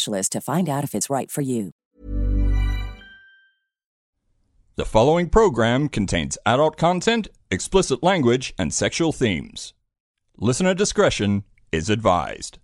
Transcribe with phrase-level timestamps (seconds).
[0.00, 1.72] to find out if it's right for you.
[4.76, 9.72] The following program contains adult content, explicit language, and sexual themes.
[10.36, 12.58] Listener discretion is advised.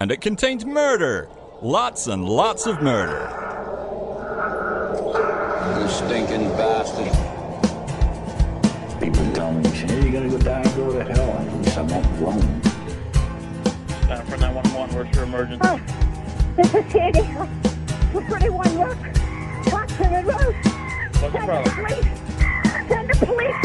[0.00, 1.28] And it contains murder!
[1.62, 3.28] Lots and lots of murder.
[5.80, 7.12] You stinking bastard.
[9.00, 11.30] People tell me, say, hey, you gotta go die and go to hell.
[11.30, 12.62] At least I'm not alone.
[14.08, 15.60] Center for 911, where's your emergency?
[15.62, 15.78] Oh,
[16.56, 17.22] this is Sandy.
[18.12, 18.98] For 31 Rock.
[19.72, 20.54] Watson Road.
[20.54, 21.74] What's the the problem?
[21.74, 22.88] police.
[22.88, 23.56] Send the police.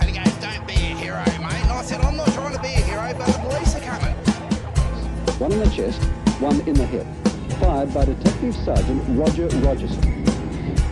[0.00, 1.62] And he goes, don't be a hero, mate.
[1.62, 4.14] And I said, I'm not trying to be a hero, but the police are coming.
[5.38, 6.02] one in the chest,
[6.40, 7.06] one in the hip.
[7.58, 10.04] Fired by Detective Sergeant Roger Rogerson.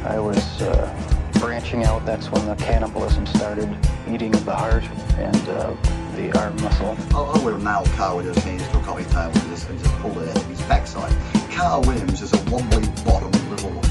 [0.04, 2.04] I was uh, branching out.
[2.04, 3.68] That's when the cannibalism started,
[4.08, 4.84] eating of the heart
[5.18, 5.74] and uh,
[6.16, 6.96] the arm muscle.
[7.14, 9.68] I, I would have nailed Carl with his hands to a coffee table and just,
[9.68, 11.14] and just pulled it out of his backside.
[11.50, 13.82] Carl Williams is a wobbly bottom little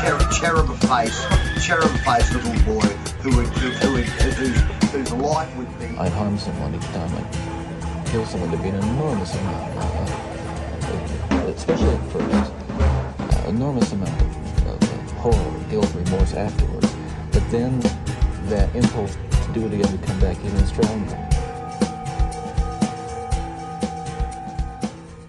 [0.00, 1.26] cherub, cherub face,
[1.64, 2.86] cherub face little boy
[3.22, 5.86] who would, who, who would, whose, whose life would be.
[5.98, 11.90] I'd harm someone each time I'd kill someone to be an enormous amount, uh, especially
[11.90, 12.52] at first,
[13.20, 16.94] uh, enormous amount of, of, of horror, guilt, remorse afterwards.
[17.32, 17.80] But then
[18.48, 21.29] that impulse to do it again would come back even stronger.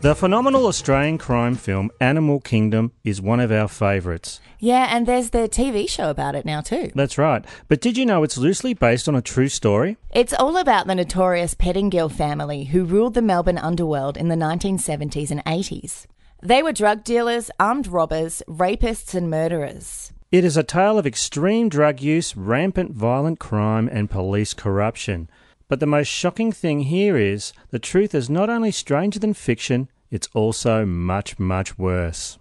[0.02, 4.40] The phenomenal Australian crime film Animal Kingdom is one of our favourites.
[4.58, 6.92] Yeah, and there's the TV show about it now too.
[6.96, 7.46] That's right.
[7.68, 9.98] But did you know it's loosely based on a true story?
[10.10, 15.30] It's all about the notorious Pettingill family who ruled the Melbourne underworld in the 1970s
[15.30, 16.08] and 80s.
[16.42, 20.14] They were drug dealers, armed robbers, rapists, and murderers.
[20.32, 25.30] It is a tale of extreme drug use, rampant violent crime, and police corruption.
[25.72, 29.88] But the most shocking thing here is the truth is not only stranger than fiction,
[30.10, 32.38] it's also much, much worse.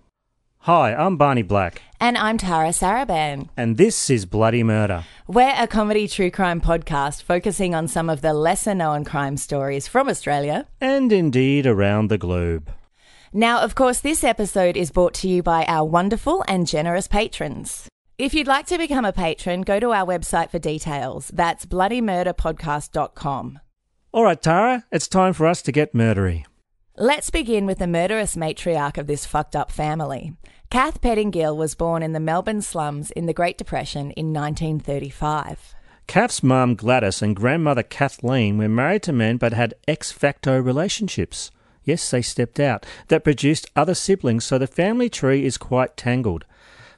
[0.62, 3.48] Hi, I'm Barney Black, And I'm Tara Saraban.
[3.56, 5.04] and this is Bloody Murder.
[5.28, 9.86] We're a comedy true crime podcast focusing on some of the lesser known crime stories
[9.86, 10.66] from Australia.
[10.80, 12.68] And indeed around the globe.
[13.32, 17.86] Now, of course, this episode is brought to you by our wonderful and generous patrons.
[18.20, 21.30] If you'd like to become a patron, go to our website for details.
[21.32, 23.60] That's bloodymurderpodcast.com.
[24.12, 26.44] All right, Tara, it's time for us to get murdery.
[26.98, 30.36] Let's begin with the murderous matriarch of this fucked up family.
[30.68, 35.74] Kath Pettingill was born in the Melbourne slums in the Great Depression in 1935.
[36.06, 41.50] Kath's mum Gladys and grandmother Kathleen were married to men but had ex facto relationships.
[41.84, 42.84] Yes, they stepped out.
[43.08, 46.44] That produced other siblings, so the family tree is quite tangled.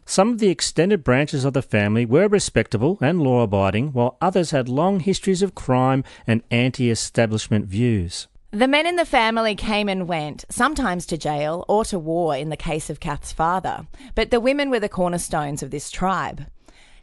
[0.04, 4.50] Some of the extended branches of the family were respectable and law abiding, while others
[4.50, 8.26] had long histories of crime and anti establishment views.
[8.50, 12.50] The men in the family came and went, sometimes to jail or to war in
[12.50, 16.46] the case of Kath's father, but the women were the cornerstones of this tribe.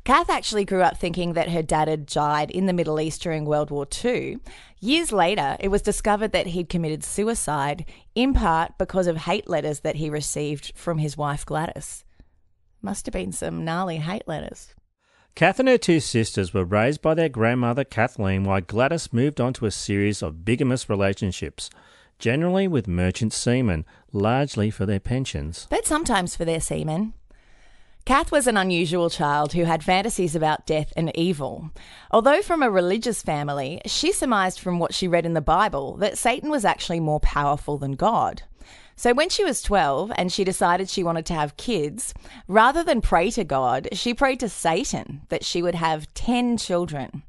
[0.03, 3.45] Kath actually grew up thinking that her dad had died in the Middle East during
[3.45, 4.37] World War II.
[4.79, 9.79] Years later, it was discovered that he'd committed suicide, in part because of hate letters
[9.79, 12.03] that he received from his wife Gladys.
[12.81, 14.73] Must have been some gnarly hate letters.
[15.35, 19.53] Kath and her two sisters were raised by their grandmother Kathleen while Gladys moved on
[19.53, 21.69] to a series of bigamous relationships,
[22.17, 25.67] generally with merchant seamen, largely for their pensions.
[25.69, 27.13] but sometimes for their semen.
[28.05, 31.69] Kath was an unusual child who had fantasies about death and evil.
[32.09, 36.17] Although from a religious family, she surmised from what she read in the Bible that
[36.17, 38.43] Satan was actually more powerful than God.
[38.99, 42.13] So when she was 12 and she decided she wanted to have kids,
[42.49, 47.23] rather than pray to God, she prayed to Satan that she would have 10 children.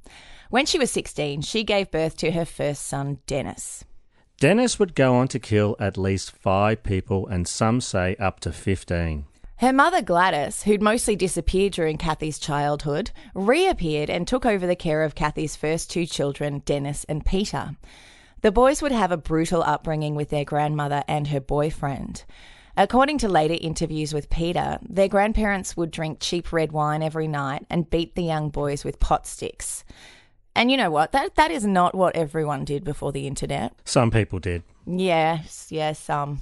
[0.49, 3.85] When she was 16, she gave birth to her first son, Dennis.
[4.41, 8.51] Dennis would go on to kill at least five people and some say up to
[8.51, 9.27] 15.
[9.59, 15.05] Her mother Gladys, who'd mostly disappeared during Kathy's childhood, reappeared and took over the care
[15.05, 17.77] of Kathy's first two children, Dennis and Peter.
[18.43, 22.25] The boys would have a brutal upbringing with their grandmother and her boyfriend.
[22.77, 27.67] According to later interviews with Peter, their grandparents would drink cheap red wine every night
[27.69, 29.85] and beat the young boys with pot sticks.
[30.57, 31.13] And you know what?
[31.13, 33.75] That that is not what everyone did before the internet.
[33.85, 34.63] Some people did.
[34.87, 36.41] Yes, yes, some.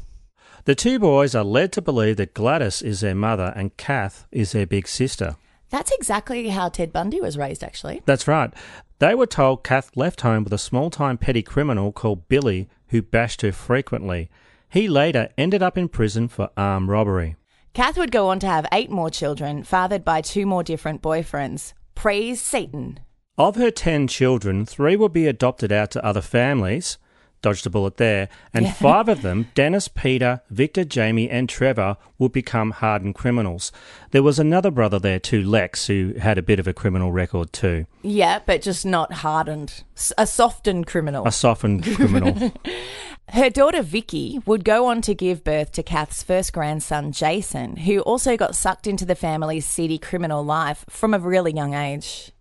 [0.64, 4.52] The two boys are led to believe that Gladys is their mother and Kath is
[4.52, 5.36] their big sister.
[5.70, 8.02] That's exactly how Ted Bundy was raised, actually.
[8.06, 8.52] That's right.
[8.98, 13.02] They were told Kath left home with a small time petty criminal called Billy who
[13.02, 14.30] bashed her frequently.
[14.68, 17.36] He later ended up in prison for armed robbery.
[17.74, 21.74] Kath would go on to have eight more children, fathered by two more different boyfriends.
[21.94, 23.00] Praise Satan.
[23.36, 26.98] Of her ten children, three would be adopted out to other families.
[27.40, 28.29] Dodged a bullet there.
[28.52, 28.73] And Yeah.
[28.73, 33.70] five of them, Dennis, Peter, Victor, Jamie, and Trevor, would become hardened criminals.
[34.11, 37.52] There was another brother there too, Lex, who had a bit of a criminal record
[37.52, 37.87] too.
[38.02, 39.85] Yeah, but just not hardened.
[40.17, 41.26] A softened criminal.
[41.26, 42.52] A softened criminal.
[43.31, 48.00] Her daughter Vicky would go on to give birth to Kath's first grandson, Jason, who
[48.00, 52.32] also got sucked into the family's seedy criminal life from a really young age.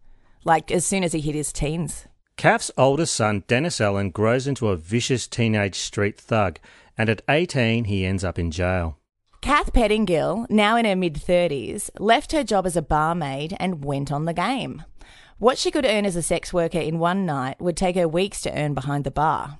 [0.46, 2.08] Like as soon as he hit his teens.
[2.38, 6.60] Kath's oldest son, Dennis Allen, grows into a vicious teenage street thug,
[6.96, 9.00] and at 18, he ends up in jail.
[9.42, 14.12] Kath Pettingill, now in her mid 30s, left her job as a barmaid and went
[14.12, 14.84] on the game.
[15.40, 18.42] What she could earn as a sex worker in one night would take her weeks
[18.42, 19.58] to earn behind the bar.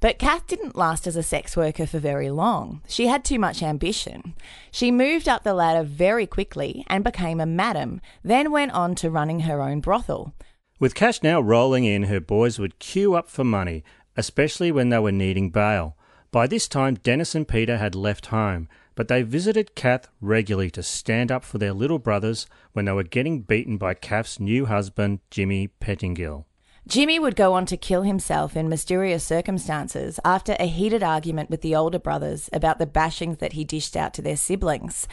[0.00, 2.82] But Kath didn't last as a sex worker for very long.
[2.88, 4.34] She had too much ambition.
[4.72, 9.10] She moved up the ladder very quickly and became a madam, then went on to
[9.10, 10.34] running her own brothel.
[10.80, 13.82] With cash now rolling in, her boys would queue up for money,
[14.16, 15.96] especially when they were needing bail.
[16.30, 20.84] By this time, Dennis and Peter had left home, but they visited Kath regularly to
[20.84, 25.18] stand up for their little brothers when they were getting beaten by Kath's new husband,
[25.30, 26.44] Jimmy Pettingill.
[26.86, 31.60] Jimmy would go on to kill himself in mysterious circumstances after a heated argument with
[31.60, 35.08] the older brothers about the bashings that he dished out to their siblings.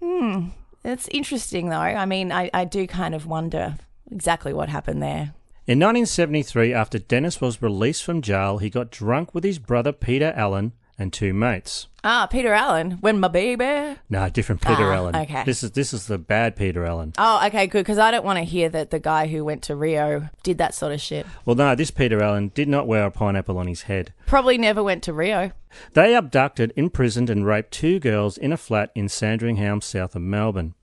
[0.00, 0.48] Hmm,
[0.84, 1.76] it's interesting though.
[1.76, 3.78] I mean, I, I do kind of wonder
[4.10, 5.32] exactly what happened there.
[5.66, 10.32] In 1973, after Dennis was released from jail, he got drunk with his brother Peter
[10.36, 11.88] Allen and two mates.
[12.04, 13.98] Ah, Peter Allen, when my baby.
[14.08, 15.16] No, different Peter Ah, Allen.
[15.16, 15.42] okay.
[15.44, 17.12] This is this is the bad Peter Allen.
[17.18, 19.74] Oh, okay, good, because I don't want to hear that the guy who went to
[19.74, 21.26] Rio did that sort of shit.
[21.44, 24.12] Well, no, this Peter Allen did not wear a pineapple on his head.
[24.24, 25.50] Probably never went to Rio.
[25.94, 30.74] They abducted, imprisoned, and raped two girls in a flat in Sandringham, south of Melbourne.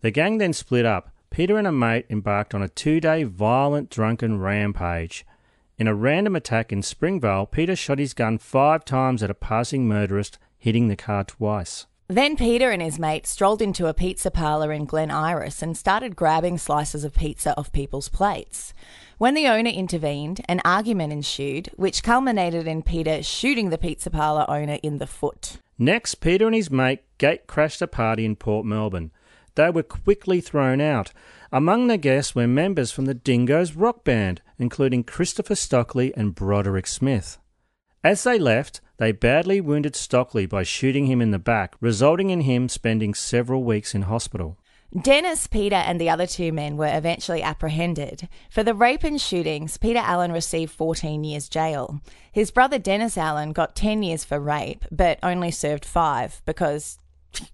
[0.00, 1.10] The gang then split up.
[1.30, 5.24] Peter and a mate embarked on a two day violent drunken rampage.
[5.78, 9.86] In a random attack in Springvale, Peter shot his gun five times at a passing
[9.86, 11.86] motorist, hitting the car twice.
[12.08, 16.16] Then Peter and his mate strolled into a pizza parlour in Glen Iris and started
[16.16, 18.74] grabbing slices of pizza off people's plates.
[19.16, 24.44] When the owner intervened, an argument ensued, which culminated in Peter shooting the pizza parlour
[24.50, 25.58] owner in the foot.
[25.78, 29.12] Next, Peter and his mate gate crashed a party in Port Melbourne.
[29.54, 31.12] They were quickly thrown out.
[31.52, 36.86] Among the guests were members from the Dingoes rock band, including Christopher Stockley and Broderick
[36.86, 37.38] Smith.
[38.04, 42.42] As they left, they badly wounded Stockley by shooting him in the back, resulting in
[42.42, 44.58] him spending several weeks in hospital.
[44.98, 48.28] Dennis, Peter, and the other two men were eventually apprehended.
[48.50, 52.00] For the rape and shootings, Peter Allen received 14 years jail.
[52.32, 56.98] His brother Dennis Allen got 10 years for rape, but only served five because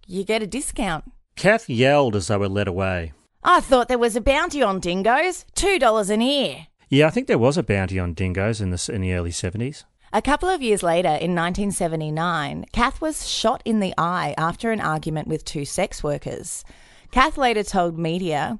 [0.06, 1.04] you get a discount.
[1.36, 3.12] Kath yelled as they were led away.
[3.44, 5.44] I thought there was a bounty on dingoes.
[5.54, 6.66] $2 an ear.
[6.88, 9.84] Yeah, I think there was a bounty on dingoes in the, in the early 70s.
[10.12, 14.80] A couple of years later, in 1979, Kath was shot in the eye after an
[14.80, 16.64] argument with two sex workers.
[17.10, 18.58] Kath later told media,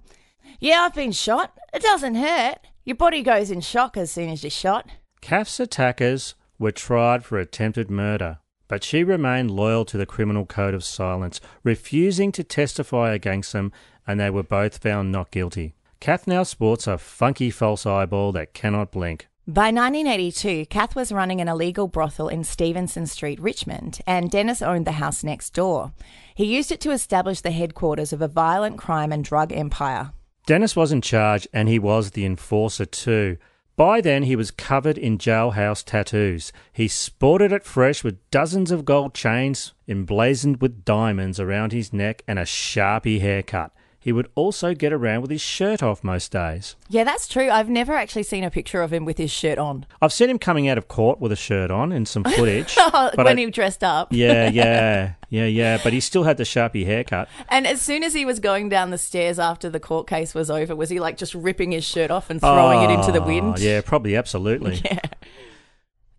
[0.60, 1.58] Yeah, I've been shot.
[1.72, 2.58] It doesn't hurt.
[2.84, 4.88] Your body goes in shock as soon as you're shot.
[5.22, 10.74] Kath's attackers were tried for attempted murder, but she remained loyal to the criminal code
[10.74, 13.72] of silence, refusing to testify against them,
[14.06, 15.74] and they were both found not guilty.
[16.00, 19.28] Kath now sports a funky false eyeball that cannot blink.
[19.48, 24.86] By 1982, Kath was running an illegal brothel in Stevenson Street, Richmond, and Dennis owned
[24.86, 25.92] the house next door.
[26.34, 30.10] He used it to establish the headquarters of a violent crime and drug empire.
[30.46, 33.36] Dennis was in charge, and he was the enforcer too.
[33.76, 36.50] By then, he was covered in jailhouse tattoos.
[36.72, 42.22] He sported it fresh with dozens of gold chains emblazoned with diamonds around his neck
[42.26, 43.72] and a sharpie haircut.
[44.06, 46.76] He would also get around with his shirt off most days.
[46.88, 47.50] Yeah, that's true.
[47.50, 49.84] I've never actually seen a picture of him with his shirt on.
[50.00, 52.76] I've seen him coming out of court with a shirt on in some footage.
[52.92, 54.12] but when I- he dressed up.
[54.12, 55.80] yeah, yeah, yeah, yeah.
[55.82, 57.28] But he still had the Sharpie haircut.
[57.48, 60.50] And as soon as he was going down the stairs after the court case was
[60.52, 63.26] over, was he like just ripping his shirt off and throwing it into the Oh,
[63.26, 63.58] wind?
[63.58, 64.80] Yeah, probably, absolutely.
[64.84, 65.00] Yeah.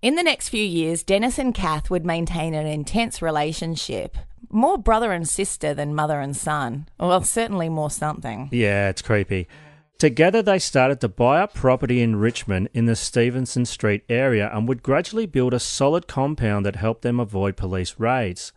[0.02, 4.18] In the next few years, Dennis and Kath would maintain an intense relationship.
[4.50, 6.88] More brother and sister than mother and son.
[7.00, 8.50] Well, certainly more something.
[8.52, 9.48] Yeah, it's creepy.
[9.98, 14.68] Together, they started to buy up property in Richmond in the Stevenson Street area and
[14.68, 18.54] would gradually build a solid compound that helped them avoid police raids.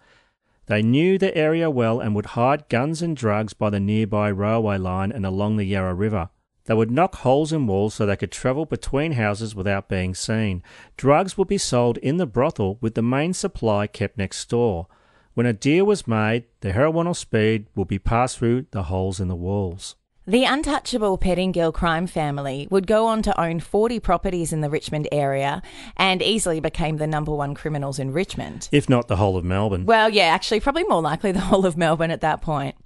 [0.66, 4.76] They knew the area well and would hide guns and drugs by the nearby railway
[4.76, 6.28] line and along the Yarra River.
[6.66, 10.62] They would knock holes in walls so they could travel between houses without being seen.
[10.96, 14.86] Drugs would be sold in the brothel with the main supply kept next door.
[15.34, 19.20] When a deal was made, the heroin or speed would be passed through the holes
[19.20, 19.94] in the walls.
[20.26, 25.08] The untouchable Pettingill crime family would go on to own 40 properties in the Richmond
[25.10, 25.62] area
[25.96, 28.68] and easily became the number one criminals in Richmond.
[28.70, 29.86] If not the whole of Melbourne.
[29.86, 32.76] Well, yeah, actually, probably more likely the whole of Melbourne at that point.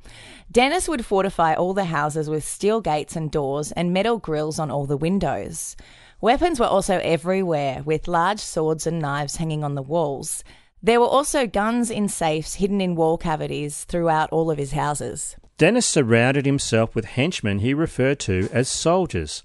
[0.50, 4.70] Dennis would fortify all the houses with steel gates and doors and metal grills on
[4.70, 5.76] all the windows.
[6.20, 10.44] Weapons were also everywhere, with large swords and knives hanging on the walls.
[10.84, 15.34] There were also guns in safes hidden in wall cavities throughout all of his houses.
[15.56, 19.44] Dennis surrounded himself with henchmen he referred to as soldiers.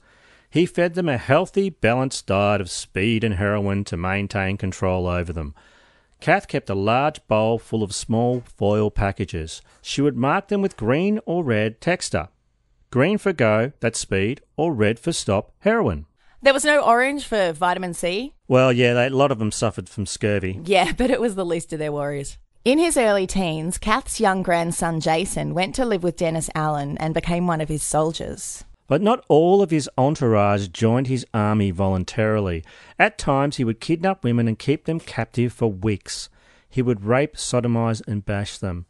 [0.50, 5.32] He fed them a healthy, balanced diet of speed and heroin to maintain control over
[5.32, 5.56] them.
[6.20, 9.62] Kath kept a large bowl full of small foil packages.
[9.82, 12.28] She would mark them with green or red texter.
[12.92, 16.06] Green for go, that's speed, or red for stop, heroin.
[16.42, 18.34] There was no orange for vitamin C.
[18.48, 20.62] Well, yeah, they, a lot of them suffered from scurvy.
[20.64, 22.38] Yeah, but it was the least of their worries.
[22.64, 27.14] In his early teens, Kath's young grandson Jason went to live with Dennis Allen and
[27.14, 28.64] became one of his soldiers.
[28.88, 32.64] But not all of his entourage joined his army voluntarily.
[32.98, 36.30] At times, he would kidnap women and keep them captive for weeks.
[36.70, 38.86] He would rape, sodomize, and bash them.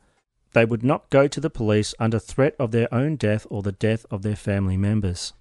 [0.53, 3.72] They would not go to the police under threat of their own death or the
[3.72, 5.34] death of their family members.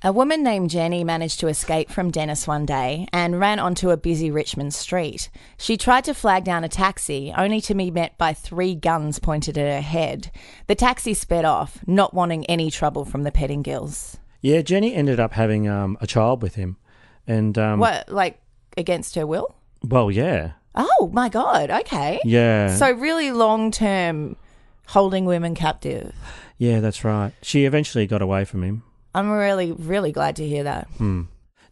[0.00, 3.96] A woman named Jenny managed to escape from Dennis one day and ran onto a
[3.96, 5.28] busy Richmond street.
[5.56, 9.58] She tried to flag down a taxi, only to be met by three guns pointed
[9.58, 10.30] at her head.
[10.68, 14.18] The taxi sped off, not wanting any trouble from the Pettingills.
[14.40, 16.76] Yeah, Jenny ended up having um, a child with him.
[17.26, 18.40] And, um, what, like
[18.76, 19.52] against her will?
[19.82, 20.52] well, yeah.
[20.76, 22.20] Oh my god, okay.
[22.24, 22.76] Yeah.
[22.76, 24.36] So, really long term
[24.86, 26.14] holding women captive.
[26.56, 27.32] Yeah, that's right.
[27.42, 28.84] She eventually got away from him.
[29.14, 30.86] I'm really, really glad to hear that.
[30.98, 31.22] Hmm.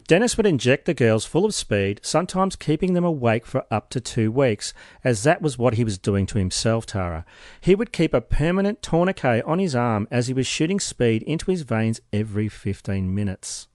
[0.08, 4.00] Dennis would inject the girls full of speed, sometimes keeping them awake for up to
[4.00, 7.24] two weeks, as that was what he was doing to himself, Tara.
[7.60, 11.50] He would keep a permanent tourniquet on his arm as he was shooting speed into
[11.50, 13.66] his veins every 15 minutes.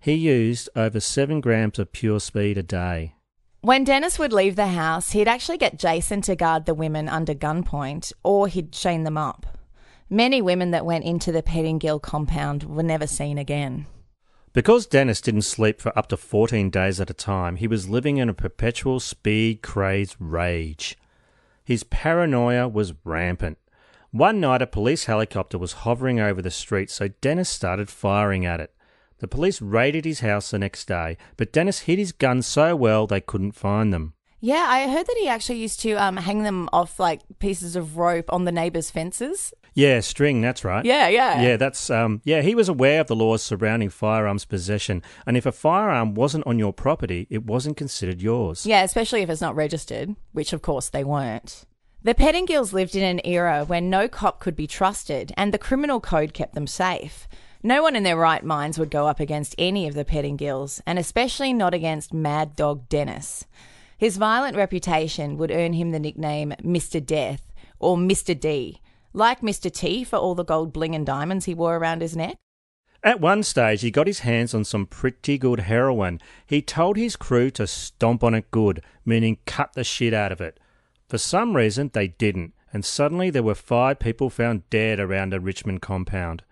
[0.00, 3.14] He used over 7 grams of pure speed a day.
[3.62, 7.34] When Dennis would leave the house, he'd actually get Jason to guard the women under
[7.34, 9.57] gunpoint, or he'd chain them up.
[10.10, 13.86] Many women that went into the Pettingill compound were never seen again.
[14.54, 18.16] Because Dennis didn't sleep for up to 14 days at a time, he was living
[18.16, 20.96] in a perpetual speed crazed rage.
[21.62, 23.58] His paranoia was rampant.
[24.10, 28.60] One night, a police helicopter was hovering over the street, so Dennis started firing at
[28.60, 28.72] it.
[29.18, 33.06] The police raided his house the next day, but Dennis hid his guns so well
[33.06, 34.14] they couldn't find them.
[34.40, 37.96] Yeah, I heard that he actually used to um, hang them off like pieces of
[37.96, 39.52] rope on the neighbors' fences.
[39.74, 40.84] Yeah, string, that's right.
[40.84, 41.40] Yeah, yeah.
[41.40, 45.46] Yeah, that's um yeah, he was aware of the laws surrounding firearms possession, and if
[45.46, 48.66] a firearm wasn't on your property, it wasn't considered yours.
[48.66, 51.64] Yeah, especially if it's not registered, which of course they weren't.
[52.02, 56.00] The Pettingills lived in an era when no cop could be trusted and the criminal
[56.00, 57.28] code kept them safe.
[57.62, 60.96] No one in their right minds would go up against any of the Pettingills, and
[60.98, 63.46] especially not against Mad Dog Dennis.
[63.98, 67.04] His violent reputation would earn him the nickname Mr.
[67.04, 68.38] Death or Mr.
[68.38, 68.80] D,
[69.12, 69.72] like Mr.
[69.72, 72.36] T for all the gold bling and diamonds he wore around his neck.
[73.02, 76.20] At one stage, he got his hands on some pretty good heroin.
[76.46, 80.40] He told his crew to stomp on it good, meaning cut the shit out of
[80.40, 80.60] it.
[81.08, 85.40] For some reason, they didn't, and suddenly there were five people found dead around a
[85.40, 86.44] Richmond compound.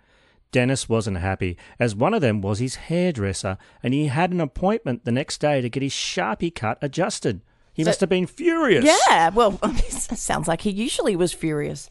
[0.53, 5.05] Dennis wasn't happy, as one of them was his hairdresser, and he had an appointment
[5.05, 7.43] the next day to get his Sharpie cut adjusted.
[7.75, 8.85] He So- must have been furious.
[8.85, 11.91] Yeah, well, sounds like he usually was furious.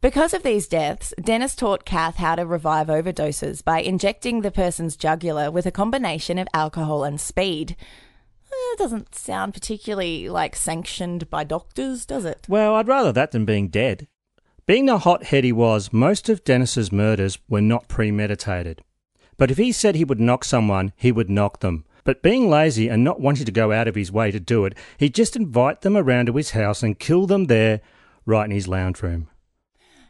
[0.00, 4.96] Because of these deaths, Dennis taught Kath how to revive overdoses by injecting the person's
[4.96, 7.74] jugular with a combination of alcohol and speed.
[8.72, 12.46] It doesn't sound particularly like sanctioned by doctors, does it?
[12.48, 14.06] Well, I'd rather that than being dead.
[14.68, 18.82] Being the hothead he was, most of Dennis's murders were not premeditated.
[19.38, 21.86] But if he said he would knock someone, he would knock them.
[22.04, 24.74] But being lazy and not wanting to go out of his way to do it,
[24.98, 27.80] he'd just invite them around to his house and kill them there,
[28.26, 29.28] right in his lounge room.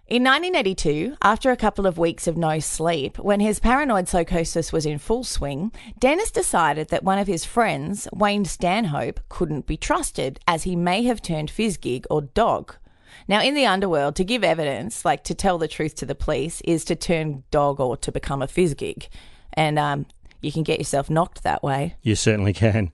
[0.08, 4.84] In 1982, after a couple of weeks of no sleep, when his paranoid psychosis was
[4.84, 10.40] in full swing, Dennis decided that one of his friends, Wayne Stanhope, couldn't be trusted
[10.48, 12.74] as he may have turned Fizgig or dog.
[13.26, 16.60] Now, in the underworld, to give evidence, like to tell the truth to the police,
[16.62, 19.08] is to turn dog or to become a Fizgig.
[19.54, 20.06] And um,
[20.40, 21.96] you can get yourself knocked that way.
[22.02, 22.92] You certainly can.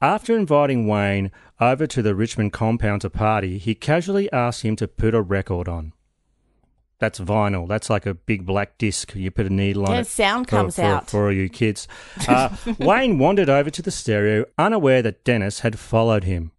[0.00, 4.88] After inviting Wayne over to the Richmond compound to party, he casually asked him to
[4.88, 5.92] put a record on.
[6.98, 7.66] That's vinyl.
[7.68, 9.14] That's like a big black disc.
[9.14, 10.06] You put a needle on Yeah, it.
[10.06, 11.10] sound for- comes for, out.
[11.10, 11.86] For all you kids.
[12.28, 16.52] Uh, Wayne wandered over to the stereo, unaware that Dennis had followed him.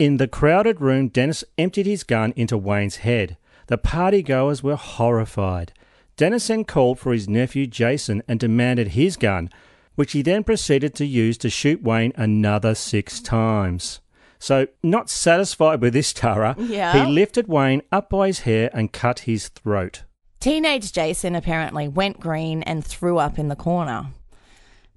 [0.00, 3.36] In the crowded room, Dennis emptied his gun into Wayne's head.
[3.66, 5.74] The partygoers were horrified.
[6.16, 9.50] Dennis then called for his nephew Jason and demanded his gun,
[9.96, 14.00] which he then proceeded to use to shoot Wayne another six times.
[14.38, 17.04] So, not satisfied with this, Tara, Yeah.
[17.04, 20.04] he lifted Wayne up by his hair and cut his throat.
[20.40, 24.06] Teenage Jason apparently went green and threw up in the corner.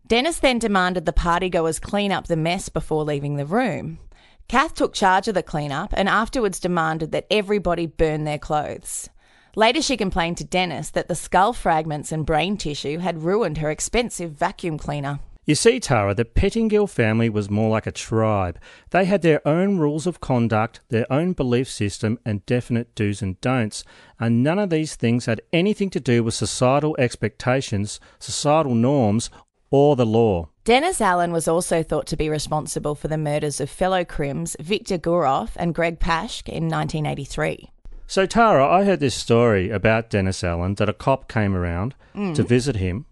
[0.08, 4.00] Dennis then demanded the partygoers clean up the mess before leaving the room.
[4.48, 9.10] Kath took charge of the cleanup and afterwards demanded that everybody burn their clothes.
[9.56, 13.70] Later, she complained to Dennis that the skull fragments and brain tissue had ruined her
[13.70, 15.20] expensive vacuum cleaner.
[15.46, 18.58] You see, Tara, the Pettingill family was more like a tribe.
[18.92, 23.40] They had their own rules of conduct, their own belief system, and definite do's and
[23.42, 23.84] don'ts.
[24.20, 29.30] And none of these things had anything to do with societal expectations, societal norms,
[29.70, 30.48] or the law.
[30.66, 34.98] Dennis Allen was also thought to be responsible for the murders of fellow crims Victor
[34.98, 37.70] Gurov and Greg Pashk in 1983.
[38.08, 42.36] So, Tara, I heard this story about Dennis Allen that a cop came around Mm.
[42.36, 43.06] to visit him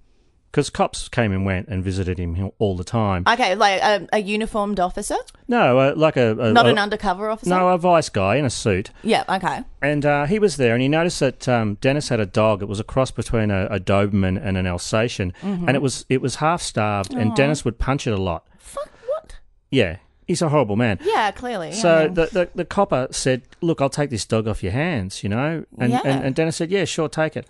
[0.51, 3.24] because cops came and went and visited him all the time.
[3.25, 5.15] Okay, like a, a uniformed officer?
[5.48, 7.50] no, uh, like a, a Not a- an undercover officer?
[7.50, 8.91] No, a vice guy in a suit.
[9.03, 9.62] Yeah, okay.
[9.81, 12.62] And uh, he was there, and he noticed that um, Dennis had a dog.
[12.62, 15.67] It was a cross between a, a Doberman and an Alsatian, Mhm.
[15.67, 17.13] and it was it was half starved.
[17.13, 18.45] And Dennis would punch it a lot.
[18.58, 19.36] Fuck, what?
[19.69, 19.97] Yeah,
[20.28, 20.99] he's a horrible man.
[21.04, 21.69] Yeah, clearly.
[21.69, 24.71] I So mean- the, the the copper said, "Look, I'll take this dog off your
[24.73, 26.02] hands," you know, and, Yeah.
[26.06, 27.47] and and Dennis said, "Yeah, sure, take it."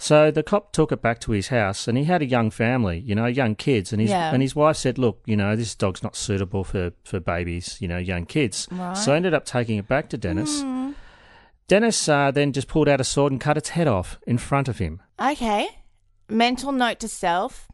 [0.00, 3.00] So the cop took it back to his house, and he had a young family,
[3.00, 4.32] you know, young kids, and his Yeah.
[4.32, 7.88] and his wife said, "Look, you know, this dog's not suitable for for babies, you
[7.88, 8.96] know, young kids." Right.
[8.96, 10.62] So I ended up taking it back to Dennis.
[10.62, 10.94] Mm.
[11.66, 14.68] Dennis uh, then just pulled out a sword and cut its head off in front
[14.68, 15.02] of him.
[15.20, 15.68] Okay.
[16.28, 17.66] Mental note to self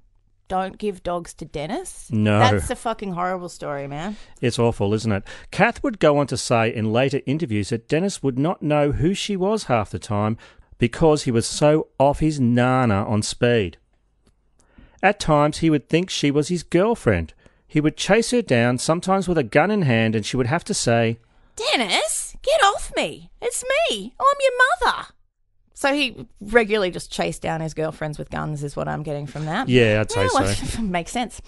[0.49, 2.09] don't give dogs to Dennis.
[2.11, 2.39] No.
[2.39, 4.17] That's a fucking horrible story, man.
[4.41, 5.25] It's awful, isn't it?
[5.51, 9.15] Kath would go on to say in later interviews that Dennis would not know who
[9.15, 10.37] she was half the time
[10.79, 13.79] because he was so off his nana on speed.
[15.03, 17.35] At times, he would think she was his girlfriend.
[17.67, 20.65] He would chase her down, sometimes with a gun in hand, and she would have
[20.65, 21.19] to say,
[21.57, 23.31] Dennis, get off me.
[23.43, 24.15] It's me.
[24.19, 25.07] I'm your mother.
[25.75, 29.45] So he regularly just chased down his girlfriends with guns, is what I'm getting from
[29.45, 29.69] that.
[29.69, 30.83] Yeah, I'd say well, so.
[30.83, 31.43] Makes sense.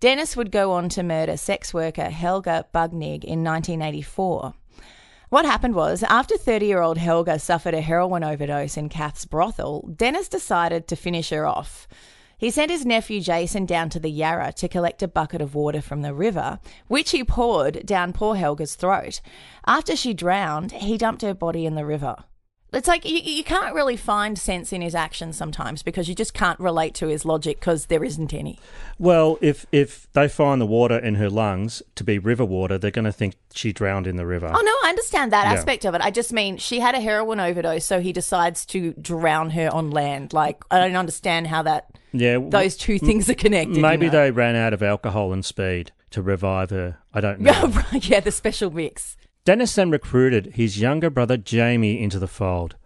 [0.00, 4.54] Dennis would go on to murder sex worker Helga Wagnegg in 1984.
[5.30, 9.88] What happened was, after 30 year old Helga suffered a heroin overdose in Kath's brothel,
[9.96, 11.88] Dennis decided to finish her off.
[12.36, 15.80] He sent his nephew Jason down to the Yarra to collect a bucket of water
[15.80, 16.58] from the river,
[16.88, 19.20] which he poured down poor Helga's throat.
[19.66, 22.16] After she drowned, he dumped her body in the river.
[22.74, 26.34] It's like you, you can't really find sense in his actions sometimes because you just
[26.34, 28.58] can't relate to his logic because there isn't any.
[28.98, 32.90] Well, if, if they find the water in her lungs to be river water, they're
[32.90, 34.46] going to think she drowned in the river.
[34.52, 35.54] Oh, no, I understand that Yeah.
[35.58, 36.00] aspect of it.
[36.02, 39.90] I just mean she had a heroin overdose, so he decides to drown her on
[39.90, 40.32] land.
[40.32, 41.86] Like, I don't understand how that.
[42.12, 43.76] Yeah, Those two things are connected.
[43.76, 44.12] you Maybe know?
[44.12, 46.98] they ran out of alcohol and speed to revive her.
[47.12, 47.72] I don't know.
[47.92, 49.16] Yeah, the special mix.
[49.44, 52.76] Dennis then recruited his younger brother Jamie into the fold.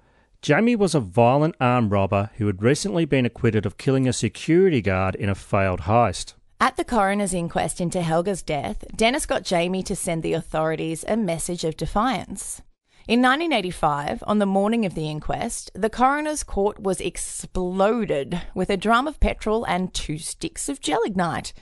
[0.43, 4.83] Jamie was a violent armed robber who had recently been acquitted of killing a security
[4.83, 6.35] guard in a failed heist.
[6.61, 11.17] At the coroner's inquest into Helga's death, Dennis got Jamie to send the authorities a
[11.17, 12.61] message of defiance.
[13.07, 18.77] In 1985, on the morning of the inquest, the coroner's court was exploded with a
[18.77, 21.53] drum of petrol and two sticks of gelignite.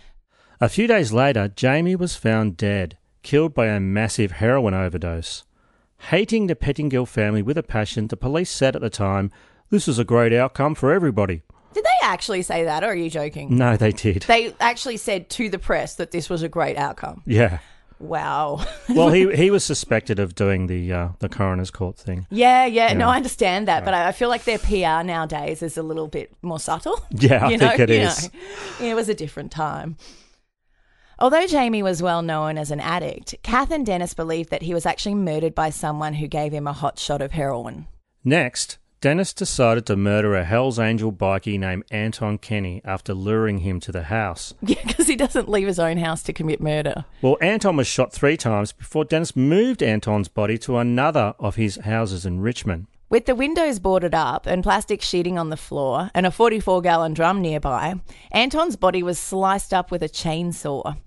[0.58, 5.42] A few days later, Jamie was found dead, killed by a massive heroin overdose.
[6.10, 9.32] Hating the Pettingill family with a passion, the police said at the time,
[9.68, 11.42] this is a great outcome for everybody.
[11.74, 13.56] Did they actually say that, or are you joking?
[13.56, 14.22] No, they did.
[14.22, 17.24] They actually said to the press that this was a great outcome.
[17.26, 17.58] Yeah.
[17.98, 18.64] Wow.
[18.88, 22.28] well, he he was suspected of doing the uh, the coroner's court thing.
[22.30, 23.08] Yeah, yeah, no.
[23.08, 26.32] I understand that, but I I feel like their PR nowadays is a little bit
[26.42, 27.00] more subtle.
[27.10, 28.32] Yeah, I think it you is.
[28.32, 28.86] know.
[28.86, 29.96] it was a different time.
[31.18, 34.84] Although Jamie was well known as an addict, Kath and Dennis believed that he was
[34.84, 37.86] actually murdered by someone who gave him a hot shot of heroin.
[38.22, 43.80] Next, Dennis decided to murder a Hell's Angel bikie named Anton Kenny after luring him
[43.80, 44.52] to the house.
[44.62, 47.06] Yeah, because he doesn't leave his own house to commit murder.
[47.22, 51.76] Well, Anton was shot three times before Dennis moved Anton's body to another of his
[51.76, 52.88] houses in Richmond.
[53.16, 57.14] With the windows boarded up and plastic sheeting on the floor and a 44 gallon
[57.14, 57.94] drum nearby,
[58.30, 60.98] Anton's body was sliced up with a chainsaw.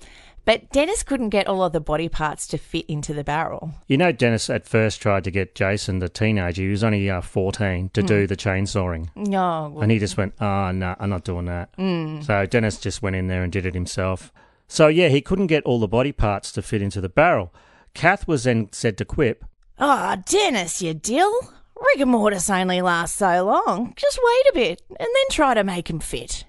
[0.43, 3.73] But Dennis couldn't get all of the body parts to fit into the barrel.
[3.85, 7.21] You know, Dennis at first tried to get Jason, the teenager, he was only uh,
[7.21, 8.27] 14, to do Mm.
[8.27, 9.09] the chainsawing.
[9.15, 9.69] No.
[9.71, 11.77] well- And he just went, oh, no, I'm not doing that.
[11.77, 12.25] Mm.
[12.25, 14.33] So Dennis just went in there and did it himself.
[14.67, 17.53] So, yeah, he couldn't get all the body parts to fit into the barrel.
[17.93, 19.45] Kath was then said to quip,
[19.77, 21.53] Ah, Dennis, you dill.
[21.81, 23.93] Rigor mortis only lasts so long.
[23.95, 26.45] Just wait a bit and then try to make 'em fit.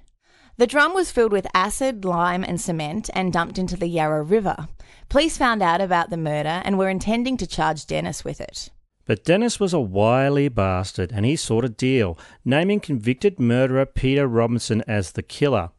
[0.56, 4.68] The drum was filled with acid, lime, and cement and dumped into the Yarra River.
[5.08, 8.68] Police found out about the murder and were intending to charge Dennis with it.
[9.06, 14.28] But Dennis was a wily bastard and he sought a deal, naming convicted murderer Peter
[14.28, 15.70] Robinson as the killer.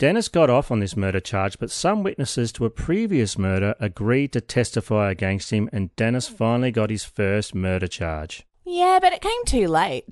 [0.00, 4.32] Dennis got off on this murder charge, but some witnesses to a previous murder agreed
[4.32, 8.46] to testify against him, and Dennis finally got his first murder charge.
[8.64, 10.06] Yeah, but it came too late.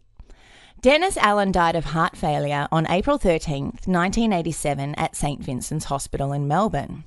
[0.82, 5.42] Dennis Allen died of heart failure on April 13th, 1987, at St.
[5.42, 7.04] Vincent's Hospital in Melbourne.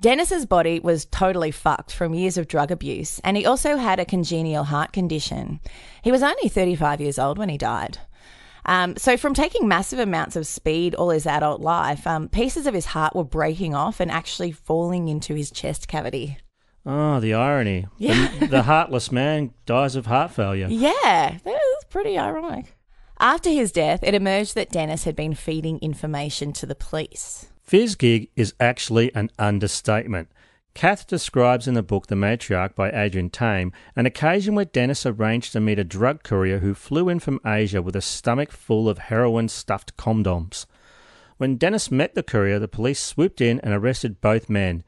[0.00, 4.06] Dennis's body was totally fucked from years of drug abuse, and he also had a
[4.06, 5.60] congenial heart condition.
[6.00, 7.98] He was only 35 years old when he died.
[8.66, 12.74] Um, so, from taking massive amounts of speed all his adult life, um, pieces of
[12.74, 16.38] his heart were breaking off and actually falling into his chest cavity.
[16.84, 17.86] Oh, the irony.
[17.96, 18.28] Yeah.
[18.38, 20.66] The, the heartless man dies of heart failure.
[20.68, 22.76] Yeah, that's pretty ironic.
[23.18, 27.46] After his death, it emerged that Dennis had been feeding information to the police.
[27.68, 30.28] Fizgig is actually an understatement.
[30.76, 35.54] Kath describes in the book The Matriarch by Adrian Tame an occasion where Dennis arranged
[35.54, 38.98] to meet a drug courier who flew in from Asia with a stomach full of
[38.98, 40.66] heroin stuffed condoms.
[41.38, 44.84] When Dennis met the courier, the police swooped in and arrested both men.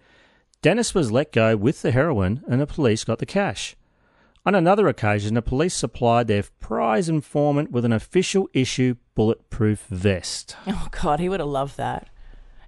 [0.60, 3.74] Dennis was let go with the heroin and the police got the cash.
[4.44, 10.54] On another occasion, the police supplied their prize informant with an official issue bulletproof vest.
[10.66, 12.10] Oh, God, he would have loved that.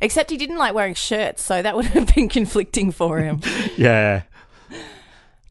[0.00, 3.40] Except he didn't like wearing shirts, so that would have been conflicting for him.
[3.76, 4.22] Yeah.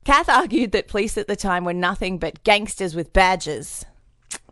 [0.06, 3.86] Kath argued that police at the time were nothing but gangsters with badges.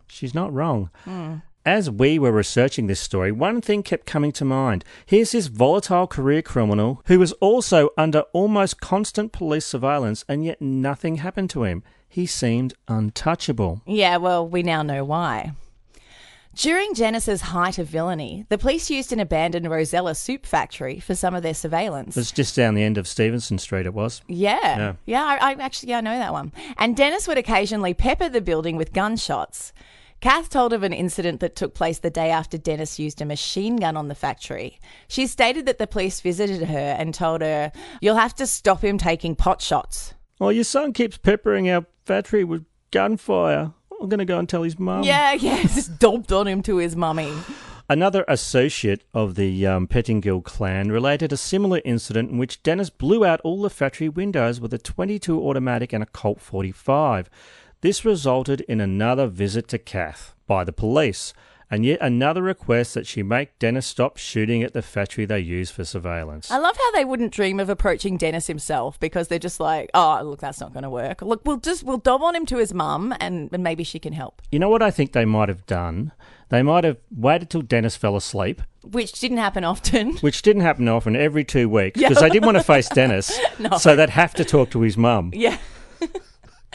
[0.06, 0.90] She's not wrong.
[1.04, 1.36] Hmm.
[1.64, 4.84] As we were researching this story, one thing kept coming to mind.
[5.04, 10.62] Here's this volatile career criminal who was also under almost constant police surveillance, and yet
[10.62, 11.82] nothing happened to him.
[12.08, 13.82] He seemed untouchable.
[13.86, 15.52] Yeah, well, we now know why.
[16.58, 21.32] During Dennis's height of villainy, the police used an abandoned Rosella soup factory for some
[21.32, 22.16] of their surveillance.
[22.16, 24.22] It's just down the end of Stevenson Street, it was.
[24.26, 24.58] Yeah.
[24.76, 24.92] Yeah.
[25.06, 26.52] Yeah, I, I actually yeah, I know that one.
[26.76, 29.72] And Dennis would occasionally pepper the building with gunshots.
[30.20, 33.76] Kath told of an incident that took place the day after Dennis used a machine
[33.76, 34.80] gun on the factory.
[35.06, 38.98] She stated that the police visited her and told her, You'll have to stop him
[38.98, 40.14] taking pot shots.
[40.40, 43.74] Oh, your son keeps peppering our factory with gunfire.
[44.00, 45.02] I'm going to go and tell his mum.
[45.02, 47.32] Yeah, yeah, just dobbed on him to his mummy.
[47.90, 53.24] Another associate of the um, Pettingill clan related a similar incident in which Dennis blew
[53.24, 57.30] out all the factory windows with a 22 automatic and a Colt 45.
[57.80, 61.32] This resulted in another visit to Kath by the police,
[61.70, 65.70] and yet another request that she make Dennis stop shooting at the factory they use
[65.70, 66.50] for surveillance.
[66.50, 70.20] I love how they wouldn't dream of approaching Dennis himself because they're just like, oh,
[70.24, 71.20] look, that's not going to work.
[71.22, 74.12] Look, we'll just we'll dob on him to his mum, and, and maybe she can
[74.14, 74.40] help.
[74.50, 76.12] You know what I think they might have done?
[76.50, 80.16] They might have waited till Dennis fell asleep, Which didn't happen often.
[80.22, 82.08] which didn't happen often, every two weeks, Yeah.
[82.08, 83.76] because they didn't want to face Dennis, No.
[83.76, 85.58] so they'd have to talk to his mum, Yeah,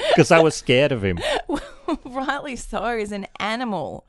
[0.09, 1.17] because they were scared of him.
[2.05, 2.97] rightly so.
[2.97, 4.05] He's an animal.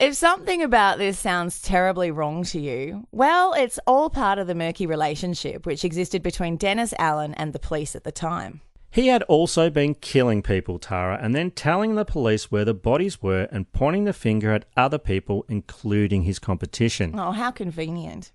[0.00, 4.54] If something about this sounds terribly wrong to you, well, it's all part of the
[4.54, 8.60] murky relationship which existed between Dennis Allen and the police at the time.
[8.92, 13.20] He had also been killing people, Tara, and then telling the police where the bodies
[13.20, 17.18] were and pointing the finger at other people, including his competition.
[17.18, 18.30] Oh, how convenient.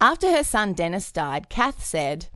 [0.00, 2.28] After her son Dennis died, Kath said,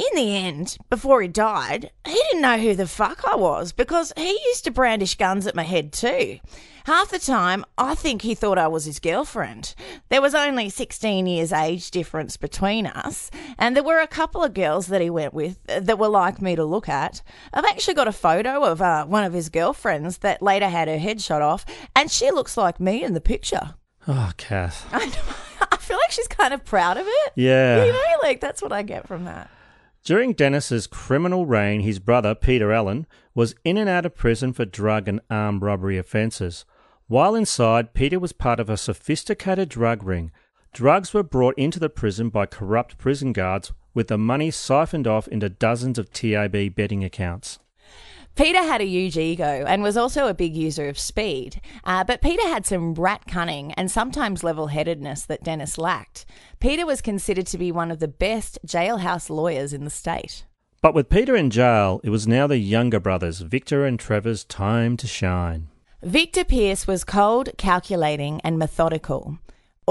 [0.00, 4.14] In the end, before he died, he didn't know who the fuck I was because
[4.16, 6.38] he used to brandish guns at my head too.
[6.86, 9.74] Half the time, I think he thought I was his girlfriend.
[10.08, 14.54] There was only 16 years age difference between us, and there were a couple of
[14.54, 17.20] girls that he went with that were like me to look at.
[17.52, 20.98] I've actually got a photo of uh, one of his girlfriends that later had her
[20.98, 23.74] head shot off, and she looks like me in the picture.
[24.08, 24.88] Oh, Kath.
[24.92, 25.12] I,
[25.70, 27.32] I feel like she's kind of proud of it.
[27.34, 27.84] Yeah.
[27.84, 29.50] You know, like that's what I get from that.
[30.02, 34.64] During Dennis's criminal reign, his brother, Peter Allen, was in and out of prison for
[34.64, 36.64] drug and armed robbery offences.
[37.06, 40.30] While inside, Peter was part of a sophisticated drug ring.
[40.72, 45.28] Drugs were brought into the prison by corrupt prison guards, with the money siphoned off
[45.28, 47.58] into dozens of TAB betting accounts.
[48.36, 52.22] Peter had a huge ego and was also a big user of speed, uh, but
[52.22, 56.24] Peter had some rat cunning and sometimes level headedness that Dennis lacked.
[56.58, 60.44] Peter was considered to be one of the best jailhouse lawyers in the state.
[60.82, 64.96] But with Peter in jail, it was now the younger brothers, Victor and Trevor's, time
[64.96, 65.68] to shine.
[66.02, 69.38] Victor Pierce was cold, calculating, and methodical.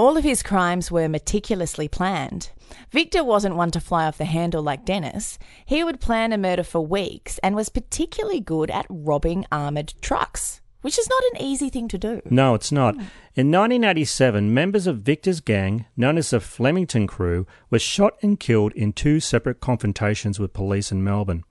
[0.00, 2.52] All of his crimes were meticulously planned.
[2.90, 5.38] Victor wasn't one to fly off the handle like Dennis.
[5.66, 10.62] He would plan a murder for weeks and was particularly good at robbing armoured trucks,
[10.80, 12.22] which is not an easy thing to do.
[12.30, 12.94] No, it's not.
[12.94, 18.72] In 1987, members of Victor's gang, known as the Flemington Crew, were shot and killed
[18.72, 21.44] in two separate confrontations with police in Melbourne.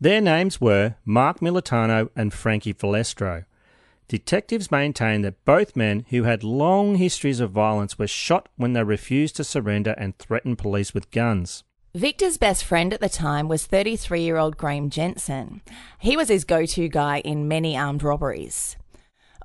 [0.00, 3.44] Their names were Mark Militano and Frankie Valastro.
[4.12, 8.82] Detectives maintain that both men, who had long histories of violence, were shot when they
[8.82, 11.64] refused to surrender and threatened police with guns.
[11.94, 15.62] Victor's best friend at the time was 33 year old Graham Jensen.
[15.98, 18.76] He was his go to guy in many armed robberies.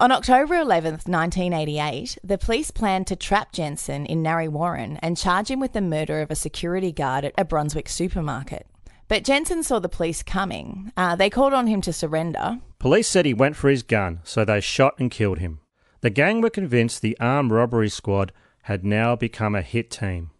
[0.02, 5.50] On October 11th, 1988, the police planned to trap Jensen in Narre Warren and charge
[5.50, 8.68] him with the murder of a security guard at a Brunswick supermarket.
[9.08, 10.92] But Jensen saw the police coming.
[10.98, 12.60] Uh, they called on him to surrender.
[12.80, 15.60] Police said he went for his gun, so they shot and killed him.
[16.02, 18.32] The gang were convinced the armed robbery squad
[18.64, 20.32] had now become a hit team.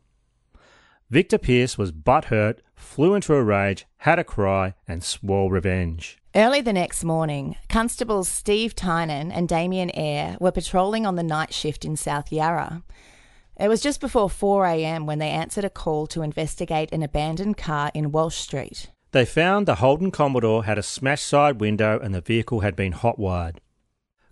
[1.10, 6.18] Victor Pierce was butthurt, flew into a rage, had a cry, and swore revenge.
[6.36, 11.54] Early the next morning, Constables Steve Tynan and Damien Eyre were patrolling on the night
[11.54, 12.84] shift in South Yarra.
[13.60, 17.90] It was just before 4am when they answered a call to investigate an abandoned car
[17.96, 18.92] in Walsh Street.
[19.14, 22.94] They found the Holden Commodore had a smashed side window and the vehicle had been
[22.94, 23.58] hotwired.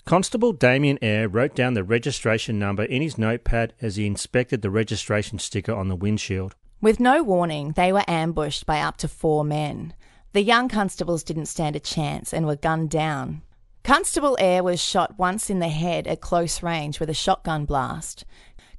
[0.05, 4.69] Constable Damien Eyre wrote down the registration number in his notepad as he inspected the
[4.69, 6.53] registration sticker on the windshield.
[6.79, 9.95] With no warning, they were ambushed by up to four men.
[10.33, 13.41] The young constables didn't stand a chance and were gunned down.
[13.83, 18.25] Constable Eyre was shot once in the head at close range with a shotgun blast.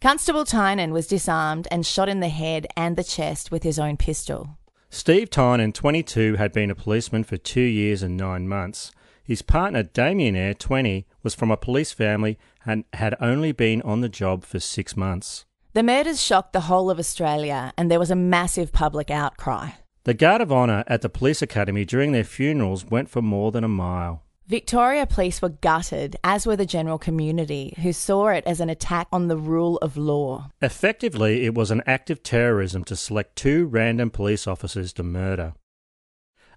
[0.00, 3.96] Constable Tynan was disarmed and shot in the head and the chest with his own
[3.96, 4.58] pistol.
[4.90, 8.92] Steve Tynan, 22, had been a policeman for two years and nine months.
[9.24, 14.02] His partner, Damien Eyre, 20, was from a police family and had only been on
[14.02, 15.46] the job for six months.
[15.72, 19.70] The murders shocked the whole of Australia, and there was a massive public outcry.
[20.04, 23.64] The Guard of Honour at the police academy during their funerals went for more than
[23.64, 24.22] a mile.
[24.48, 29.08] Victoria Police were gutted, as were the general community, who saw it as an attack
[29.10, 30.50] on the rule of law.
[30.62, 35.54] Effectively, it was an act of terrorism to select two random police officers to murder.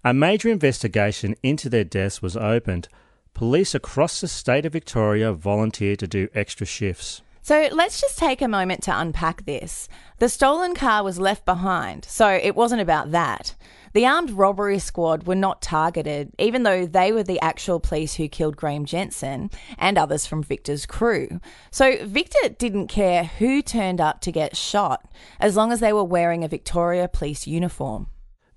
[0.04, 2.90] A major investigation into their deaths was opened.
[3.34, 7.24] Police across the state of Victoria volunteered to do extra shifts.
[7.42, 9.90] So let's just take a moment to unpack this.
[10.20, 13.56] The stolen car was left behind, so it wasn't about that.
[13.94, 18.28] The armed robbery squad were not targeted, even though they were the actual police who
[18.28, 21.40] killed Graham Jensen and others from Victor's crew.
[21.72, 26.04] So Victor didn't care who turned up to get shot, as long as they were
[26.04, 28.08] wearing a Victoria Police uniform.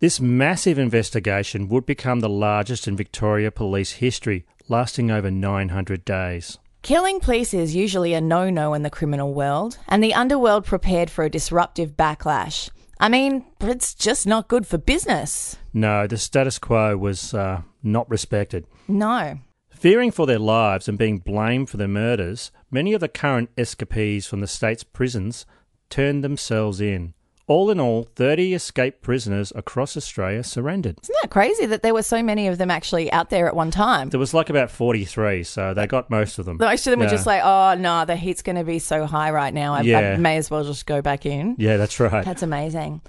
[0.01, 6.59] This massive investigation would become the largest in Victoria police history, lasting over 900 days.
[6.83, 11.09] Killing police is usually a no no in the criminal world, and the underworld prepared
[11.09, 12.69] for a disruptive backlash.
[13.03, 15.57] I mean, it's just not good for business.
[15.73, 18.65] No, the status quo was uh, not respected.
[18.87, 19.41] No.
[19.71, 24.29] Fearing for their lives and being blamed for their murders, many of the current escapees
[24.29, 25.47] from the state's prisons
[25.91, 27.15] turned themselves in.
[27.53, 30.99] All in all, 30 escaped prisoners across Australia surrendered.
[31.03, 33.71] Isn't that crazy that there were so many of them actually out there at one
[33.71, 34.09] time?
[34.09, 36.57] There was like about 43, so they got most of them.
[36.59, 37.07] Most of them yeah.
[37.09, 39.75] were just like, oh, no, the heat's going to be so high right now.
[39.75, 39.99] I, Yeah.
[39.99, 41.57] I may as well just go back in.
[41.59, 42.25] Yeah, that's right.
[42.25, 43.03] That's amazing.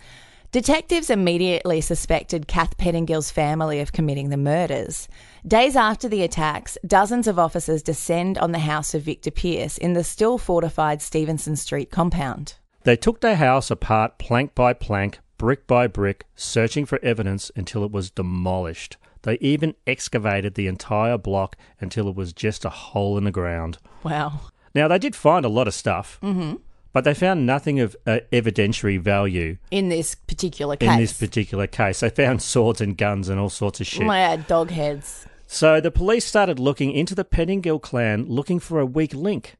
[0.51, 5.07] Detectives immediately suspected Kath Pettingill's family of committing the murders.
[5.47, 9.93] Days after the attacks, dozens of officers descend on the house of Victor Pierce in
[9.93, 12.55] the still fortified Stevenson Street compound.
[12.83, 17.83] They took their house apart plank by plank, brick by brick, searching for evidence until
[17.83, 18.97] it was demolished.
[19.21, 23.77] They even excavated the entire block until it was just a hole in the ground.
[24.03, 24.41] Wow.
[24.75, 26.55] Now, they did find a lot of stuff, hmm
[26.91, 30.91] but they found nothing of uh, evidentiary value In this particular case.
[30.91, 32.01] in this particular case.
[32.01, 34.05] They found swords and guns and all sorts of shit.
[34.05, 35.25] My dog heads.
[35.47, 39.55] So the police started looking into the Pettingill clan looking for a weak link.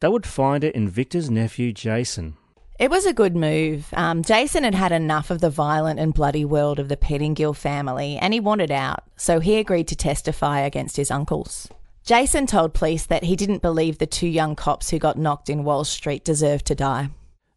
[0.00, 2.38] They would find it in Victor's nephew, Jason.
[2.78, 3.88] It was a good move.
[3.92, 8.16] Um, Jason had had enough of the violent and bloody world of the Pettingill family
[8.16, 11.68] and he wanted out, so he agreed to testify against his uncles.
[12.04, 15.64] Jason told police that he didn't believe the two young cops who got knocked in
[15.64, 17.10] Walsh Street deserved to die.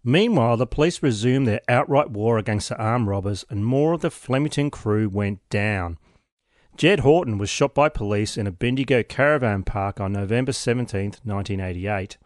[0.04, 4.10] Meanwhile, the police resumed their outright war against the armed robbers and more of the
[4.10, 6.00] Flemington crew went down.
[6.78, 12.18] Jed Houghton was shot by police in a Bendigo caravan park on November 17, 1988.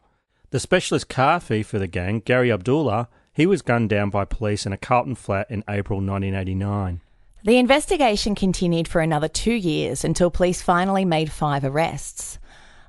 [0.55, 4.65] The specialist car thief for the gang, Gary Abdallah, he was gunned down by police
[4.65, 7.01] in a Carlton flat in April 1989.
[7.43, 12.39] The investigation continued for another two years until police finally made five arrests.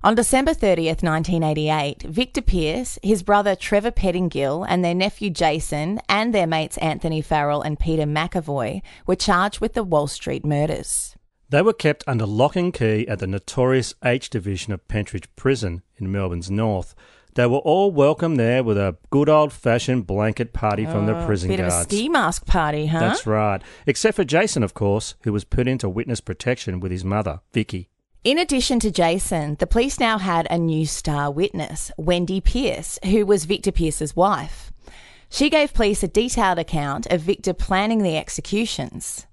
[0.05, 6.33] On December 30th, 1988, Victor Pierce, his brother Trevor Pettingill, and their nephew Jason, and
[6.33, 11.17] their mates Anthony Farrell and Peter McEvoy were charged with the Walsh Street murders.
[11.49, 15.83] They were kept under lock and key at the notorious H Division of Pentridge Prison
[15.97, 16.95] in Melbourne's north.
[17.37, 21.27] They were all welcomed there with a good old fashioned blanket party from the Oh,
[21.27, 21.75] prison bit guards.
[21.75, 22.99] of a ski mask party, huh?
[22.99, 23.61] That's right.
[23.87, 27.91] Except for Jason, of course, who was put into witness protection with his mother, Vicky.
[28.25, 33.27] In addition to Jason, the police now had a new star witness, Wendy Pierce, who
[33.27, 34.73] was Victor Pierce's wife.
[35.29, 39.27] She gave police a detailed account of Victor planning the executions.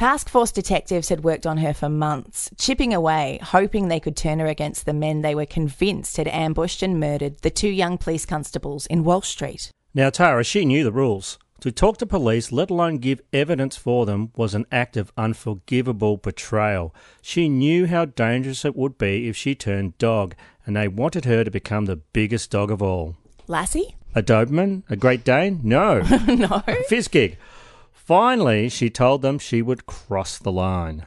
[0.00, 4.38] Task Force detectives had worked on her for months, chipping away, hoping they could turn
[4.38, 8.24] her against the men they were convinced had ambushed and murdered the two young police
[8.24, 9.70] constables in Walsh Street.
[9.92, 11.38] Now, Tara, she knew the rules.
[11.60, 16.16] To talk to police, let alone give evidence for them, was an act of unforgivable
[16.16, 16.94] betrayal.
[17.20, 20.34] She knew how dangerous it would be if she turned dog,
[20.64, 23.16] and they wanted her to become the biggest dog of all.
[23.46, 23.96] Lassie?
[24.14, 24.82] A Doberman?
[24.88, 25.60] A Great Dane?
[25.62, 25.98] No.
[26.26, 26.62] no.
[26.66, 27.36] A Fizgig.
[28.10, 31.06] Finally, she told them she would cross the line.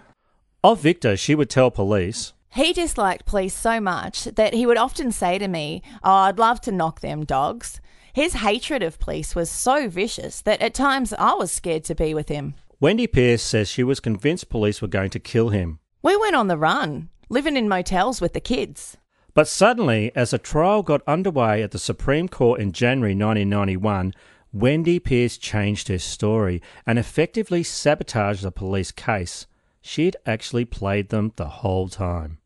[0.64, 2.32] Of Victor, she would tell police.
[2.54, 6.62] He disliked police so much that he would often say to me, Oh, I'd love
[6.62, 7.82] to knock them dogs.
[8.14, 12.14] His hatred of police was so vicious that at times I was scared to be
[12.14, 12.56] with him.
[12.80, 15.80] Wendy Pierce says she was convinced police were going to kill him.
[16.02, 18.96] We went on the run, living in motels with the kids.
[19.34, 24.14] But suddenly, as a trial got underway at the Supreme Court in January 1991,
[24.54, 29.48] Wendy Pierce changed her story and effectively sabotaged the police case.
[29.82, 32.38] She'd actually played them the whole time.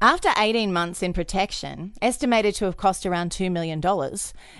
[0.00, 3.80] After 18 months in protection, estimated to have cost around $2 million,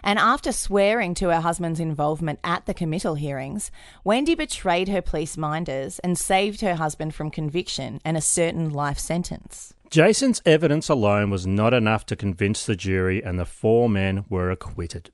[0.05, 3.73] and after swearing to her husband's involvement at the committal hearings,
[4.05, 9.01] Wendy betrayed her police minders and saved her husband from conviction and a certain life
[9.01, 9.75] sentence.
[9.91, 14.53] Jason's evidence alone was not enough to convince the jury, and the four men were
[14.53, 15.11] acquitted.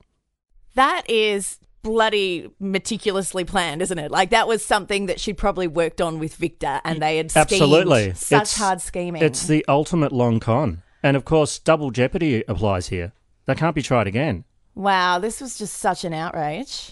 [0.75, 4.11] That is bloody meticulously planned, isn't it?
[4.11, 8.13] Like that was something that she'd probably worked on with Victor and they had Absolutely.
[8.13, 9.21] such It's- hard scheming.
[9.21, 10.83] It's the ultimate long con.
[11.03, 13.13] And of course, double jeopardy applies here.
[13.45, 14.43] They can't be tried again.
[14.75, 16.91] Wow, this was just such an outrage.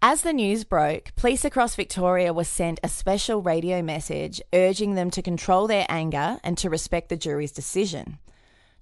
[0.00, 5.10] As the news broke, police across Victoria were sent a special radio message urging them
[5.12, 8.18] to control their anger and to respect the jury's decision.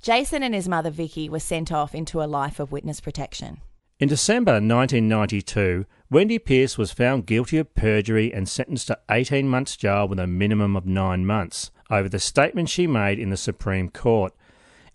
[0.00, 3.60] Jason and his mother Vicky were sent off into a life of witness protection.
[4.00, 9.76] In December 1992, Wendy Pierce was found guilty of perjury and sentenced to 18 months
[9.76, 13.90] jail with a minimum of nine months over the statement she made in the Supreme
[13.90, 14.32] Court.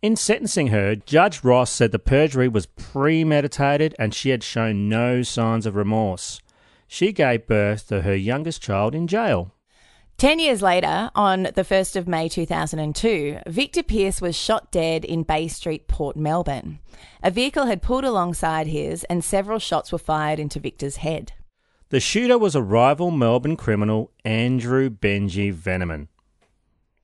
[0.01, 5.21] In sentencing her, Judge Ross said the perjury was premeditated and she had shown no
[5.21, 6.41] signs of remorse.
[6.87, 9.51] She gave birth to her youngest child in jail.
[10.17, 15.23] Ten years later, on the 1st of May 2002, Victor Pierce was shot dead in
[15.23, 16.79] Bay Street, Port Melbourne.
[17.21, 21.33] A vehicle had pulled alongside his, and several shots were fired into Victor's head.
[21.89, 26.07] The shooter was a rival Melbourne criminal, Andrew Benji Veniamin.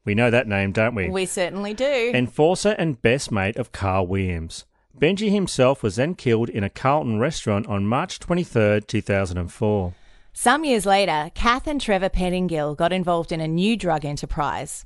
[0.05, 1.09] We know that name, don't we?
[1.09, 2.11] We certainly do.
[2.13, 4.63] Enforcer and best mate of Carl Williams.
[4.97, 9.93] Benji himself was then killed in a Carlton restaurant on March 23, 2004.
[10.33, 14.85] Some years later, Kath and Trevor Pettingill got involved in a new drug enterprise.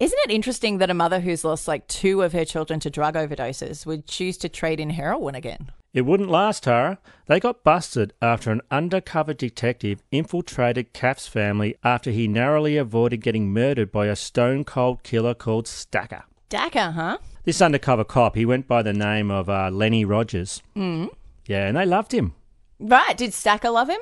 [0.00, 3.14] Isn't it interesting that a mother who's lost like two of her children to drug
[3.14, 5.70] overdoses would choose to trade in heroin again?
[5.92, 6.98] It wouldn't last, Tara.
[7.26, 13.52] They got busted after an undercover detective infiltrated Kath's family after he narrowly avoided getting
[13.52, 16.24] murdered by a stone cold killer called Stacker.
[16.50, 17.18] Stacker, huh?
[17.44, 20.62] This undercover cop, he went by the name of uh, Lenny Rogers.
[20.74, 21.10] Mm.
[21.46, 22.34] Yeah, and they loved him.
[22.78, 23.16] Right.
[23.16, 24.00] Did Stacker love him?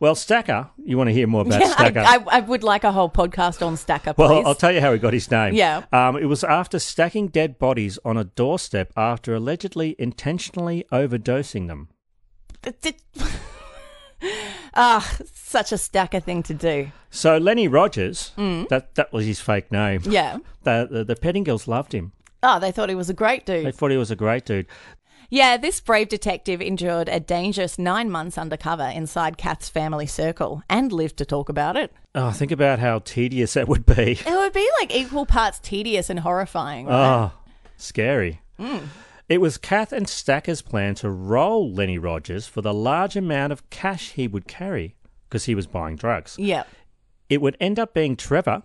[0.00, 2.00] Well, Stacker, you want to hear more about Yeah, Stacker?
[2.00, 4.28] I, I, I would like a whole podcast on Stacker, please.
[4.28, 5.54] Well, I'll tell you how he got his name.
[5.54, 5.84] Yeah.
[5.92, 11.88] Um, it was after stacking dead bodies on a doorstep after allegedly intentionally overdosing them.
[14.76, 16.90] Ah, such a Stacker thing to do.
[17.10, 18.68] So Lenny Rogers, Mm.
[18.68, 20.00] that that was his fake name.
[20.04, 20.38] Yeah.
[20.62, 22.12] The, the the Pettingills loved him.
[22.42, 23.66] Oh, they thought he was a great dude.
[23.66, 24.66] They thought he was a great dude.
[25.34, 30.92] Yeah, this brave detective endured a dangerous nine months undercover inside Kath's family circle and
[30.92, 31.92] lived to talk about it.
[32.14, 34.12] Oh, think about how tedious that would be.
[34.26, 36.86] It would be like equal parts tedious and horrifying.
[36.86, 36.94] Right?
[36.94, 37.32] Oh,
[37.76, 38.42] scary.
[38.60, 38.84] Mm.
[39.28, 43.68] It was Kath and Stacker's plan to roll Lenny Rogers for the large amount of
[43.70, 44.94] cash he would carry
[45.28, 46.36] because he was buying drugs.
[46.38, 46.62] Yeah.
[47.28, 48.62] It would end up being Trevor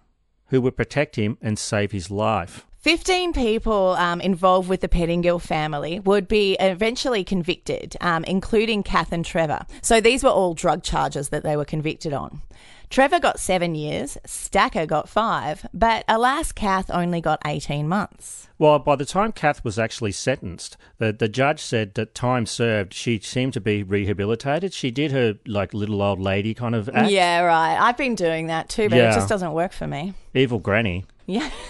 [0.49, 2.67] who would protect him and save his life.
[2.81, 9.11] 15 people um, involved with the Pettingill family would be eventually convicted, um, including Kath
[9.11, 9.65] and Trevor.
[9.81, 12.41] So these were all drug charges that they were convicted on.
[12.89, 18.47] Trevor got seven years, Stacker got five, but alas, Kath only got 18 months.
[18.57, 22.93] Well, by the time Kath was actually sentenced, the, the judge said that time served,
[22.93, 24.73] she seemed to be rehabilitated.
[24.73, 27.11] She did her like little old lady kind of act.
[27.11, 27.77] Yeah, right.
[27.77, 29.11] I've been doing that too, but Yeah.
[29.11, 30.13] it just doesn't work for me.
[30.33, 31.05] Evil granny.
[31.29, 31.51] Yeah,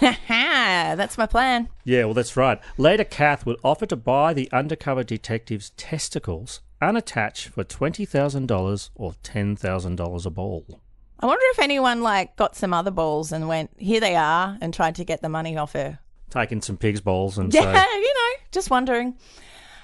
[0.96, 1.68] that's my plan.
[1.84, 2.58] Yeah, well, that's right.
[2.78, 10.26] Later, Kath would offer to buy the undercover detective's testicles unattached for $20,000 or $10,000
[10.26, 10.80] a ball.
[11.20, 14.72] I wonder if anyone like got some other balls and went, here they are, and
[14.72, 15.98] tried to get the money off her.
[16.30, 19.16] Taking some pig's balls and Yeah, say, you know, just wondering.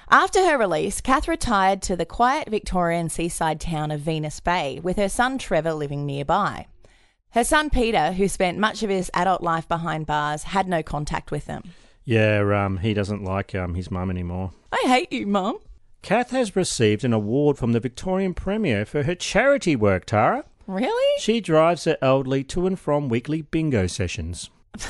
[0.09, 4.97] After her release, Kath retired to the quiet Victorian seaside town of Venus Bay with
[4.97, 6.65] her son Trevor living nearby.
[7.37, 11.29] Her son Peter, who spent much of his adult life behind bars, had no contact
[11.29, 11.61] with them.
[12.03, 14.53] yeah, um, he doesn't like um, his mum anymore.
[14.71, 15.59] I hate you, Mum.
[16.01, 20.45] Kath has received an award from the Victorian Premier for her charity work, Tara.
[20.65, 21.21] Really?
[21.21, 24.49] She drives her elderly to and from weekly bingo sessions.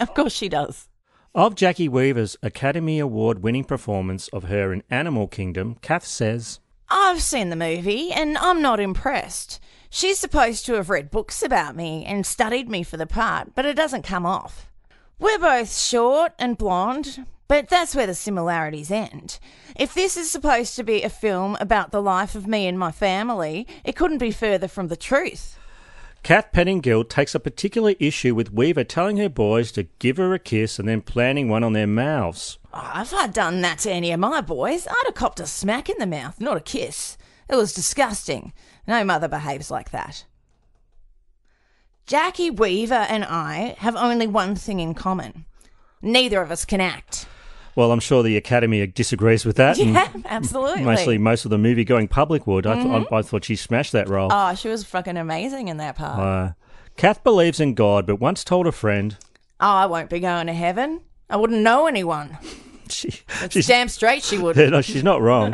[0.00, 0.88] Of course she does.
[1.36, 7.22] Of Jacki Weaver's Academy Award winning performance of her in Animal Kingdom, Kath says, I've
[7.22, 9.60] seen the movie and I'm not impressed.
[9.92, 13.66] She's supposed to have read books about me and studied me for the part, but
[13.66, 14.70] it doesn't come off.
[15.18, 19.40] We're both short and blonde, but that's where the similarities end.
[19.74, 22.92] If this is supposed to be a film about the life of me and my
[22.92, 25.58] family, it couldn't be further from the truth.
[26.22, 30.38] Kath Pettingill takes a particular issue with Weaver telling her boys to give her a
[30.38, 32.58] kiss and then planting one on their mouths.
[32.72, 35.90] Oh, if I'd done that to any of my boys, I'd have copped a smack
[35.90, 37.18] in the mouth, not a kiss.
[37.48, 38.52] It was disgusting.
[38.86, 40.24] No mother behaves like that.
[42.06, 45.44] Jacki Weaver and I have only one thing in common.
[46.02, 47.26] Neither of us can act.
[47.76, 49.78] Well, I'm sure the Academy disagrees with that.
[49.78, 50.82] Yeah, absolutely.
[50.82, 52.66] Mostly, most of the movie going public would.
[52.66, 53.06] I, th- Mhm.
[53.12, 54.28] I, I thought she smashed that role.
[54.32, 56.18] Oh, she was fucking amazing in that part.
[56.18, 56.52] Uh,
[56.96, 59.16] Kath believes in God, but once told a friend,
[59.60, 61.02] oh, I won't be going to heaven.
[61.28, 62.38] I wouldn't know anyone.
[62.88, 63.08] she,
[63.42, 64.56] It's she's, damn straight she would.
[64.56, 65.52] no, she's not wrong.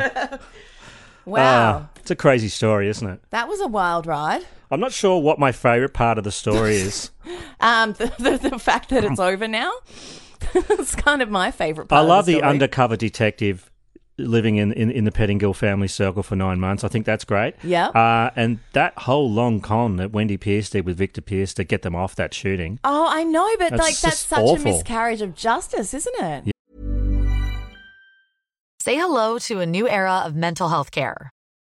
[1.25, 1.87] wow.
[1.87, 3.19] Ah, it's a crazy story, isn't it?
[3.31, 4.45] that was a wild ride.
[4.71, 7.11] I'm not sure what my favourite part of the story is.
[7.59, 9.73] Um, the, the, the fact that it's over now,
[10.55, 13.69] it's kind of my favourite part I love of the, the undercover detective
[14.17, 16.85] living in, in, in the Pettingill family circle for nine months.
[16.85, 17.55] I think that's great.
[17.61, 17.87] Yeah.
[17.89, 21.81] Uh, and that whole long con that Wendy Pierce did with Victor Pierce to get
[21.81, 22.79] them off that shooting.
[22.85, 26.51] Oh, I know, but That's like that's just such a miscarriage of justice, isn't it?
[28.79, 31.31] Say hello to a new era of mental health care.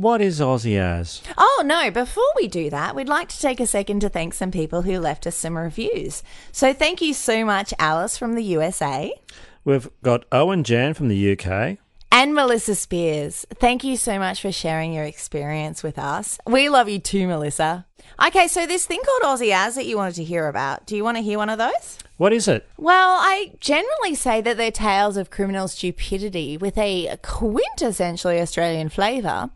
[0.00, 1.20] What is Aussie as?
[1.36, 4.50] Oh, no, before we do that, we'd like to take a second to thank some
[4.50, 6.22] people who left us some reviews.
[6.52, 9.12] So thank you so much, Alice from the USA,
[9.62, 11.76] We've got Owen Jan from the UK,
[12.12, 16.38] And Melissa Spears, thank you so much for sharing your experience with us.
[16.44, 17.86] We love you too, Melissa.
[18.26, 21.04] Okay, so this thing called Aussie As that you wanted to hear about, do you
[21.04, 21.98] want to hear one of those?
[22.16, 22.68] What is it?
[22.76, 29.50] Well, I generally say that they're tales of criminal stupidity with a quintessentially Australian flavour.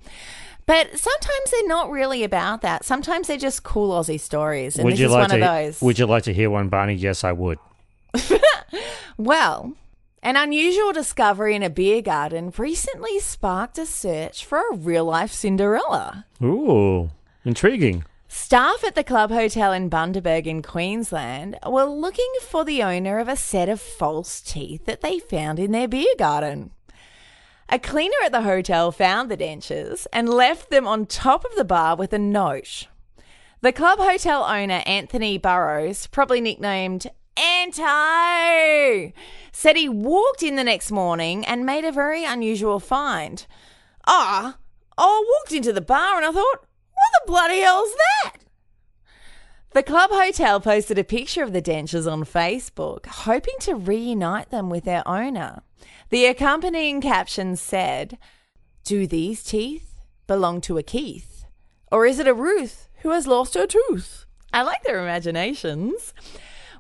[0.64, 2.84] But sometimes they're not really about that.
[2.84, 4.78] Sometimes they're just cool Aussie stories.
[4.78, 5.82] And this is one to, of those.
[5.82, 6.94] Would you like to hear one, Barney?
[6.94, 7.59] Yes, I would.
[9.16, 9.74] Well,
[10.24, 15.30] an unusual discovery in a beer garden recently sparked a search for a real life
[15.30, 16.24] Cinderella.
[16.42, 17.10] Ooh,
[17.44, 18.04] intriguing.
[18.26, 23.28] Staff at the Club Hotel in Bundaberg in Queensland were looking for the owner of
[23.28, 26.70] a set of false teeth that they found in their beer garden.
[27.68, 31.66] A cleaner at the hotel found the dentures and left them on top of the
[31.66, 32.88] bar with a note.
[33.60, 39.12] The club hotel owner, Anthony Burrows, probably nicknamed Anto,
[39.53, 43.47] said he walked in the next morning and made a very unusual find.
[44.07, 44.57] Ah,
[44.97, 48.37] I walked into the bar and I thought, what the bloody hell's that?
[49.72, 54.70] The club hotel posted a picture of the dentures on Facebook, hoping to reunite them
[54.70, 55.62] with their owner.
[56.11, 58.16] The accompanying caption said,
[58.85, 61.45] Do these teeth belong to a Keith?
[61.91, 64.26] Or is it a Ruth who has lost her tooth?
[64.53, 66.14] I like their imaginations.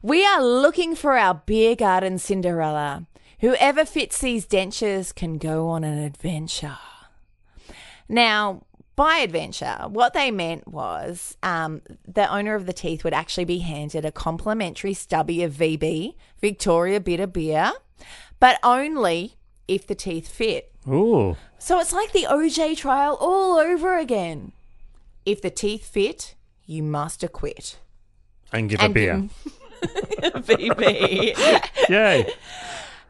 [0.04, 3.06] We are looking for our beer garden Cinderella.
[3.40, 6.76] Whoever fits these dentures can go on an adventure.
[8.06, 13.46] Now, by adventure, what they meant was um, the owner of the teeth would actually
[13.46, 17.72] be handed a complimentary stubby of VB, Victoria Bitter Beer,
[18.38, 19.36] but only
[19.66, 20.70] if the teeth fit.
[20.86, 21.34] Ooh.
[21.58, 24.52] So it's like the OJ trial all over again.
[25.24, 26.34] If the teeth fit,
[26.66, 27.78] you must acquit.
[28.52, 29.30] And give a beer.
[30.44, 31.88] VB.
[31.88, 32.32] Yay.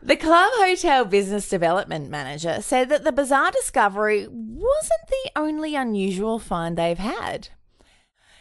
[0.03, 6.39] The Club Hotel business development manager said that the bizarre discovery wasn't the only unusual
[6.39, 7.49] find they've had.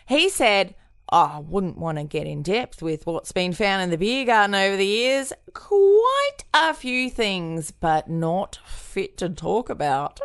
[0.06, 0.76] He said,
[1.10, 4.26] oh, I wouldn't want to get in depth with what's been found in the beer
[4.26, 5.32] garden over the years.
[5.54, 10.20] Quite a few things, but not fit to talk about.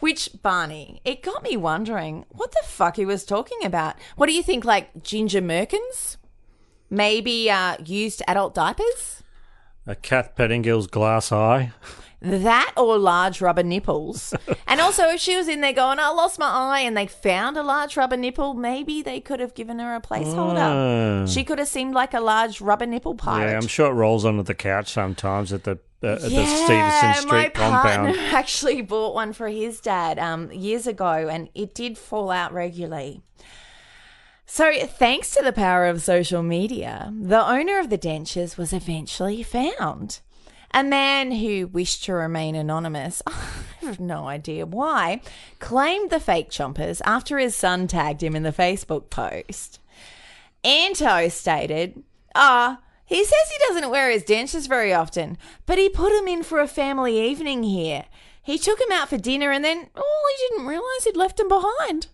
[0.00, 3.96] Which, Barney, it got me wondering what the fuck he was talking about.
[4.16, 6.16] What do you think, like ginger merkins?
[6.90, 9.22] Maybe uh, used adult diapers?
[9.86, 11.72] A Kath Pettingill's glass eye.
[12.22, 14.34] That or large rubber nipples.
[14.66, 17.56] and also, if she was in there going, I lost my eye, and they found
[17.56, 21.22] a large rubber nipple, maybe they could have given her a placeholder.
[21.22, 21.26] Ah.
[21.26, 23.52] She could have seemed like a large rubber nipple pirate.
[23.52, 26.64] Yeah, I'm sure it rolls onto the couch sometimes at the uh, at the Yeah,
[26.64, 28.14] Stevenson my Street compound.
[28.16, 32.52] partner actually bought one for his dad um, years ago, and it did fall out
[32.52, 33.22] regularly.
[34.52, 39.44] So, thanks to the power of social media, the owner of the dentures was eventually
[39.44, 40.18] found.
[40.74, 43.32] A man who wished to remain anonymous, I
[43.82, 45.20] have no idea why,
[45.60, 49.78] claimed the fake chompers after his son tagged him in the Facebook post.
[50.64, 52.02] Anto stated,
[52.34, 56.42] Ah, he says he doesn't wear his dentures very often, but he put him in
[56.42, 58.06] for a family evening here.
[58.42, 61.46] He took him out for dinner and then, oh, he didn't realise he'd left him
[61.46, 62.08] behind.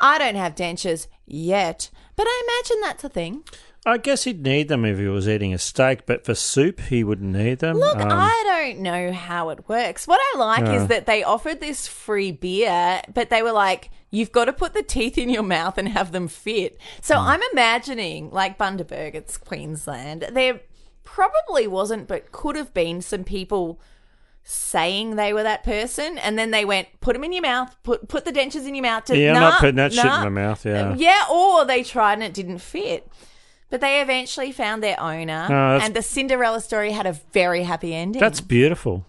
[0.00, 3.42] I don't have dentures yet, but I imagine that's a thing.
[3.84, 7.04] I guess he'd need them if he was eating a steak, but for soup he
[7.04, 7.76] wouldn't need them.
[7.78, 10.08] Look, Um, I don't know how it works.
[10.08, 10.82] What I like Yeah.
[10.82, 14.74] is that they offered this free beer, but they were like, you've got to put
[14.74, 16.78] the teeth in your mouth and have them fit.
[17.00, 17.28] So Hmm.
[17.28, 20.60] I'm imagining, like Bundaberg, it's Queensland, there
[21.04, 23.80] probably wasn't, but could have been some people
[24.48, 28.08] saying they were that person, and then they went, put them in your mouth, put
[28.08, 29.04] put the dentures in your mouth.
[29.06, 30.90] To, Yeah, I'm not putting that shit in my mouth, yeah.
[30.90, 33.08] Uh, yeah, or they tried and it didn't fit.
[33.68, 37.64] But they eventually found their owner, oh, that's- and the Cinderella story had a very
[37.64, 38.20] happy ending.
[38.20, 39.04] That's beautiful.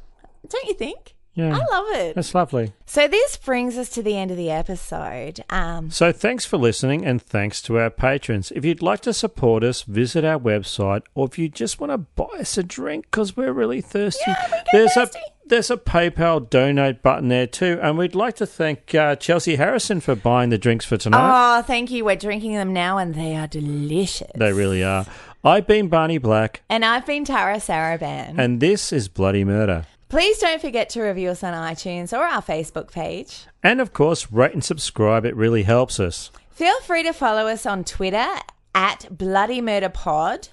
[0.49, 1.13] Don't you think?
[1.37, 1.55] Yeah.
[1.55, 2.15] I love it.
[2.15, 2.73] That's lovely.
[2.85, 5.43] So this brings us to the end of the episode.
[5.49, 8.51] Um, So thanks for listening and thanks to our patrons.
[8.55, 11.97] If you'd like to support us, visit our website or if you just want to
[11.99, 14.33] buy us a drink because we're really thirsty,
[14.73, 15.09] there's a
[15.45, 17.79] there's a PayPal donate button there too.
[17.81, 21.59] And we'd like to thank uh, Chelsea Harrison for buying the drinks for tonight.
[21.59, 22.03] oh, thank you.
[22.03, 24.31] We're drinking them now, and they are delicious.
[24.35, 25.05] They really are.
[25.45, 28.37] I've been Barney Black And I've been Tara Saraban.
[28.37, 29.85] and this is Bloody Murder.
[30.09, 33.45] Please don't forget to review us on iTunes or our Facebook page.
[33.61, 35.25] And of course, rate and subscribe.
[35.25, 36.31] It really helps us.
[36.49, 38.25] Feel free to follow us on Twitter
[38.73, 40.47] at Bloody Murder Pod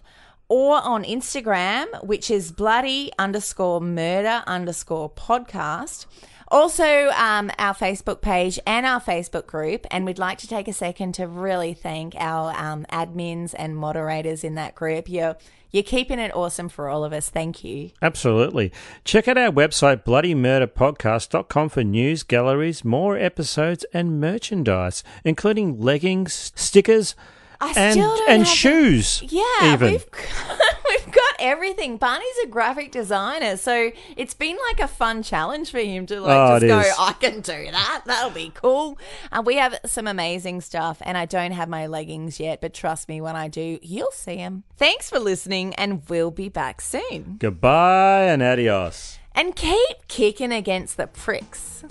[0.48, 6.06] or on Instagram, which is bloody underscore murder underscore podcast.
[6.48, 10.72] Also, um, our Facebook page and our Facebook group, and we'd like to take a
[10.72, 15.08] second to really thank our um, admins and moderators in that group.
[15.08, 15.36] You're
[15.74, 17.28] you're keeping it awesome for all of us.
[17.28, 17.90] Thank you.
[18.00, 18.70] Absolutely.
[19.04, 27.16] Check out our website, bloodymurderpodcast.com, for news, galleries, more episodes, and merchandise, including leggings, stickers,
[27.64, 29.22] I and, still don't and shoes.
[29.28, 29.92] Yeah, even.
[29.92, 30.06] we've
[30.88, 31.96] we've got everything.
[31.96, 36.30] Barney's a graphic designer, so it's been like a fun challenge for him to like
[36.30, 36.80] Oh, just go.
[36.80, 36.94] is.
[36.98, 38.02] I can do that.
[38.06, 38.98] That'll be cool.
[39.32, 40.98] And we have some amazing stuff.
[41.02, 44.36] And I don't have my leggings yet, but trust me, when I do, you'll see
[44.36, 44.64] them.
[44.76, 47.36] Thanks for listening, and we'll be back soon.
[47.38, 49.18] Goodbye and adios.
[49.34, 51.84] And keep kicking against the pricks.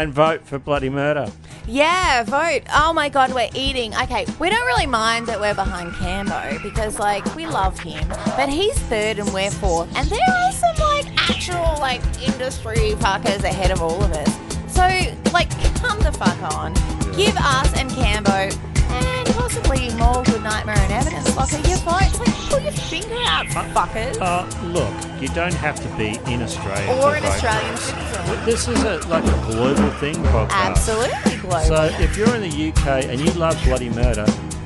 [0.00, 1.30] And vote for Bloody Murder.
[1.66, 2.62] Yeah, vote.
[2.74, 3.94] Oh my god, we're eating.
[3.94, 8.48] Okay, we don't really mind that we're behind Cambo because like we love him, but
[8.48, 13.70] he's third and we're fourth, and there are some like actual like industry fuckers ahead
[13.72, 14.74] of all of us.
[14.74, 14.86] So
[15.34, 16.72] like, come the fuck on.
[17.14, 22.18] Give us and Cambo and possibly more Good Nightmare and Evidence Locker your votes.
[22.18, 24.20] Like, pull your finger out, fuckers.
[24.20, 26.92] Uh, look, you don't have to be in Australia.
[27.00, 28.44] Or an Australian citizen.
[28.44, 30.50] This is a, like a global thing podcast.
[30.50, 31.60] Absolutely global.
[31.60, 34.24] So if you're in the UK and you love Bloody Murder,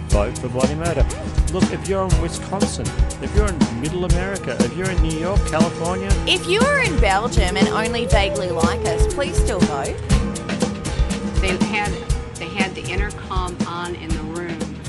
[0.09, 1.07] vote for Bloody Murder.
[1.53, 2.87] Look, if you're in Wisconsin,
[3.23, 6.99] if you're in Middle America, if you're in New York, California, If you are in
[7.01, 9.97] Belgium and only vaguely like us, please still vote.
[11.41, 12.14] They had they had the
[12.95, 14.81] intercom on in the room,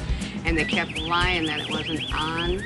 [0.45, 2.61] and they kept lying that it wasn't on,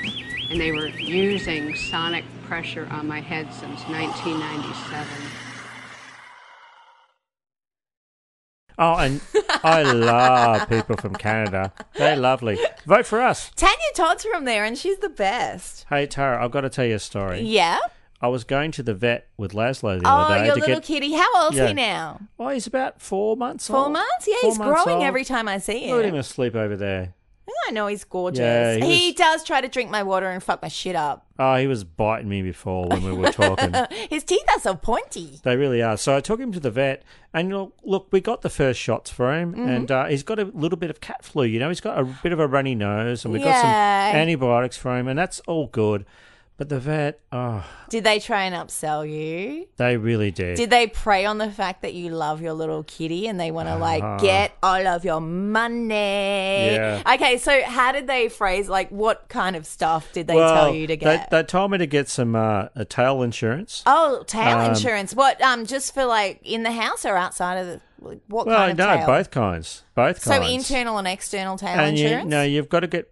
[0.50, 5.08] and they were using sonic pressure on my head since 1997.
[8.78, 9.22] Oh, and
[9.64, 11.74] I love people from Canada.
[11.96, 12.58] They're lovely.
[12.86, 13.52] Vote for us.
[13.56, 15.86] Tanya Todd's from there and she's the best.
[15.90, 17.42] Hey, Tara, I've got to tell you a story.
[17.42, 17.80] Yeah?
[18.22, 20.60] I was going to the vet with Laslo the Oh, other day Oh, your to
[20.62, 20.84] little get.
[20.84, 21.14] kitty.
[21.14, 21.68] How old's Yeah.
[21.68, 22.20] he now?
[22.38, 23.94] Well, he's about four months Four old.
[23.94, 24.28] months?
[24.28, 25.06] Yeah, Four he's months growing old.
[25.06, 26.20] every time I see Look at him him.
[26.20, 27.14] asleep over there.
[27.68, 28.40] I know he's gorgeous.
[28.40, 31.26] Yeah, he he was- does try to drink my water and fuck my shit up.
[31.38, 33.74] Oh, he was biting me before when we were talking.
[34.10, 35.40] His teeth are so pointy.
[35.44, 35.96] They really are.
[35.98, 37.04] So I took him to the vet,
[37.34, 39.68] and look, look we got the first shots for him, Mhm.
[39.76, 41.44] and uh, he's got a little bit of cat flu.
[41.44, 44.78] You know, he's got a bit of a runny nose, and we got some antibiotics
[44.78, 46.06] for him, and that's all good.
[46.60, 49.66] But the vet, oh, Did they try and upsell you?
[49.78, 50.58] they really did.
[50.58, 53.70] Did they prey on the fact that you love your little kitty and they want
[53.70, 54.18] to like Uh-huh.
[54.20, 55.96] get all of your money?
[55.96, 57.02] Yeah.
[57.16, 60.76] Okay, so how did they phrase like what kind of stuff did they well, tell
[60.76, 61.30] you to get?
[61.32, 63.82] They, they told me to get some uh, a tail insurance.
[63.86, 65.14] oh, tail Um, insurance.
[65.16, 65.42] What?
[65.42, 67.82] Um, just for like in the house or outside of the?
[68.02, 69.06] like, What well, kind of no, tail?
[69.08, 70.46] both kinds, both So kinds.
[70.46, 72.30] So internal and external tail and you, insurance.
[72.30, 73.12] no, you've got to get.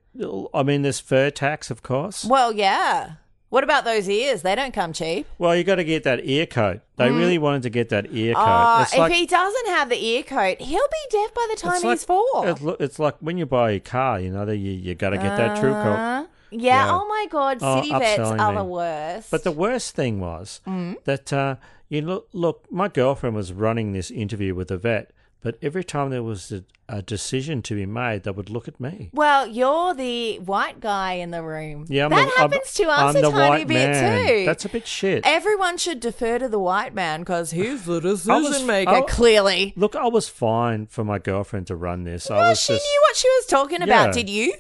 [0.53, 2.25] I mean, there's fur tax, of course.
[2.25, 3.11] Well, yeah.
[3.49, 4.41] What about those ears?
[4.41, 5.25] They don't come cheap.
[5.37, 6.81] Well, you got to get that ear coat.
[6.97, 7.17] They Mm.
[7.17, 8.43] really wanted to get that ear coat.
[8.45, 11.55] Oh, it's if like he doesn't have the ear coat, he'll be deaf by the
[11.55, 12.47] time it's he's like, four.
[12.49, 15.37] It's, it's like when you buy a car, you know, you you got to get
[15.37, 15.83] that true Uh,
[16.23, 16.29] coat.
[16.51, 16.87] Yeah.
[16.91, 17.59] Oh my God.
[17.61, 18.57] Oh, City vets are me.
[18.57, 19.31] the worst.
[19.31, 20.95] But the worst thing was Mm.
[21.05, 21.55] that uh,
[21.89, 22.27] you look.
[22.33, 25.11] Look, my girlfriend was running this interview with the vet,
[25.41, 28.79] but every time there was a, a decision to be made, they would look at
[28.79, 29.09] me.
[29.13, 31.85] Well, you're the white guy in the room.
[31.89, 34.27] Yeah, I'm that the, I'm- happens to us I'm a tiny bit man.
[34.27, 34.45] too.
[34.45, 35.23] That's a bit shit.
[35.25, 38.91] Everyone should defer to the white man because he's the I was- decision maker.
[38.91, 39.73] I- clearly.
[39.75, 42.29] Look, I was fine for my girlfriend to run this.
[42.31, 44.07] I was she just, knew what she was talking about.
[44.07, 44.11] Yeah.
[44.13, 44.53] Did you?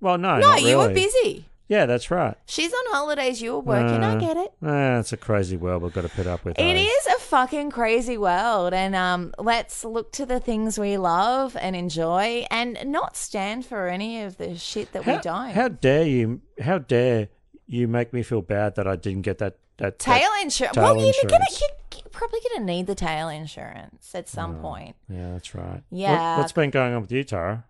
[0.00, 1.44] Well, no, no, you were busy.
[1.72, 2.36] Yeah, that's right.
[2.44, 3.40] She's on holidays.
[3.40, 4.04] You're working.
[4.04, 4.52] I Uh, get it.
[4.62, 6.58] Ah, it's a crazy world we've got to put up with.
[6.58, 6.82] It eh?
[6.84, 11.74] is a fucking crazy world, and um, let's look to the things we love and
[11.74, 15.50] enjoy, and not stand for any of the shit that How, we don't.
[15.52, 16.42] how dare you?
[16.60, 17.28] How dare
[17.66, 20.74] you make me feel bad that I didn't get that that tail that insurance.
[20.74, 21.70] tail Well, you're gonna you're,
[22.02, 24.94] you're probably gonna need the tail insurance at some point.
[25.08, 25.82] Yeah, that's right.
[25.88, 26.36] What- Yeah.
[26.36, 27.64] what's been going on with you, Tara?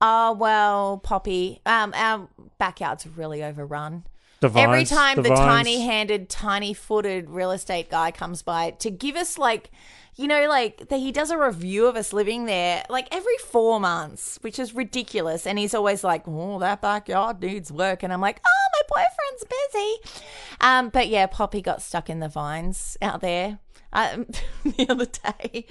[0.00, 1.60] Oh well, Poppy.
[1.64, 2.28] Um, our
[2.58, 4.04] backyard's really overrun.
[4.40, 9.38] The Every time the the, tiny-handed, tiny-footed real estate guy comes by to give us
[9.38, 9.70] like,
[10.14, 13.80] you know, like that he does a review of us living there like every four
[13.80, 15.46] months, which is ridiculous.
[15.46, 19.44] And he's always like, "Oh, that backyard needs work," and I'm like, "Oh, my boyfriend's
[19.72, 20.22] busy."
[20.60, 23.58] Um, but yeah, Poppy got stuck in the vines out there.
[23.92, 24.26] Um,
[24.64, 25.64] the other day,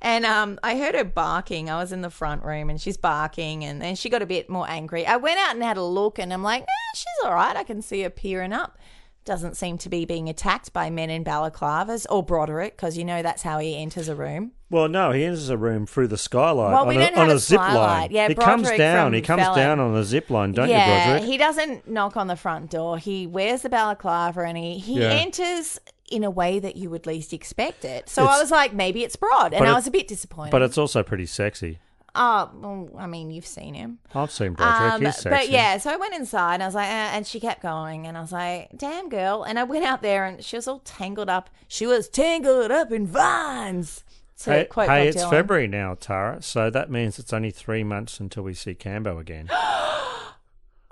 [0.00, 1.70] and um, I heard her barking.
[1.70, 4.50] I was in the front room, and she's barking, and then she got a bit
[4.50, 5.06] more angry.
[5.06, 7.56] I went out and had a look, and I'm like, nah, she's all right.
[7.56, 8.78] I can see her peering up.
[9.24, 13.22] Doesn't seem to be being attacked by men in balaclavas or Broderick, because you know
[13.22, 14.50] that's how he enters a room.
[14.68, 17.18] Well, no, he enters a room through the skylight Well, on we a, don't on
[17.28, 18.08] have a a zip line.
[18.10, 19.12] Yeah, he comes down.
[19.12, 19.56] He comes Felon.
[19.58, 21.30] down on a zip line, don't yeah, you, Broderick?
[21.30, 22.98] he doesn't knock on the front door.
[22.98, 25.10] He wears the balaclava and he, he Yeah.
[25.10, 25.78] enters
[26.12, 28.08] in a way that you would least expect it.
[28.08, 30.50] So I was like, maybe it's Brod, and But I it- was a bit disappointed.
[30.50, 31.78] But it's also pretty sexy.
[32.14, 33.98] Oh, well, I mean, you've seen him.
[34.14, 34.92] I've seen Broderick.
[34.92, 35.30] Um, He's sexy.
[35.30, 38.06] but yeah, so I went inside and I was like, eh, and she kept going,
[38.06, 39.44] and I was like, damn girl.
[39.44, 41.48] And I went out there and she was all tangled up.
[41.68, 44.04] She was tangled up in vines.
[44.40, 45.30] To hey, quote hey, Bob it's Dylan.
[45.30, 46.42] February now, Tara.
[46.42, 49.48] So that means it's only three months until we see Cambo again.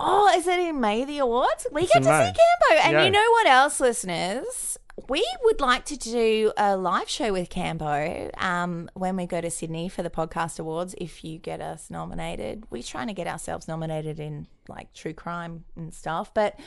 [0.03, 1.67] Oh, is it in May the awards?
[1.71, 2.25] We It's get in to May.
[2.33, 2.85] see Cambo.
[2.85, 3.05] And Yeah.
[3.05, 4.77] you know what else, listeners?
[5.09, 9.49] We would like to do a live show with Cambo um, when we go to
[9.49, 10.95] Sydney for the podcast awards.
[10.97, 15.65] If you get us nominated, we're trying to get ourselves nominated in like true crime
[15.75, 16.57] and stuff, but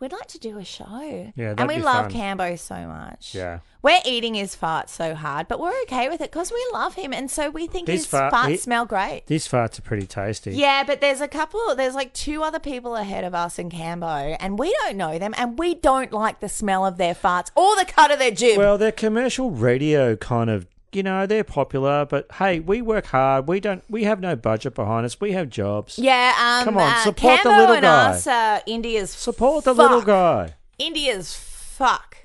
[0.00, 1.32] we'd like to do a show.
[1.34, 2.38] Yeah, and we love fun.
[2.38, 3.34] Cambo so much.
[3.34, 3.60] Yeah.
[3.82, 7.12] We're eating his farts so hard, but we're okay with it because we love him,
[7.12, 9.22] and so we think his, fart- farts he- smell great.
[9.26, 10.52] These farts are pretty tasty.
[10.52, 14.36] Yeah, but there's a couple, there's like two other people ahead of us in Cambo,
[14.40, 17.76] and we don't know them, and we don't like the smell of their farts or
[17.76, 18.58] the cut of their jib.
[18.58, 20.66] Well, they're commercial radio kind of.
[20.92, 23.46] You know, they're popular, but hey, we work hard.
[23.46, 23.84] We don't.
[23.90, 25.20] We have no budget behind us.
[25.20, 25.98] We have jobs.
[25.98, 28.10] yeah, um, Come on, uh, support the little and guy.
[28.10, 30.54] us, uh, India's Support the little guy.
[30.78, 32.16] India's fuck.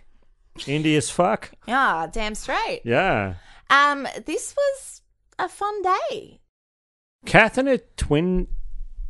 [0.66, 1.52] India's fuck.
[1.68, 2.82] Yeah, damn straight.
[2.86, 3.34] Yeah.
[3.70, 5.02] Um, this was
[5.40, 6.40] a fun day.
[7.26, 8.48] Kath and her twin.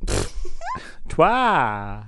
[1.10, 2.06] Twa.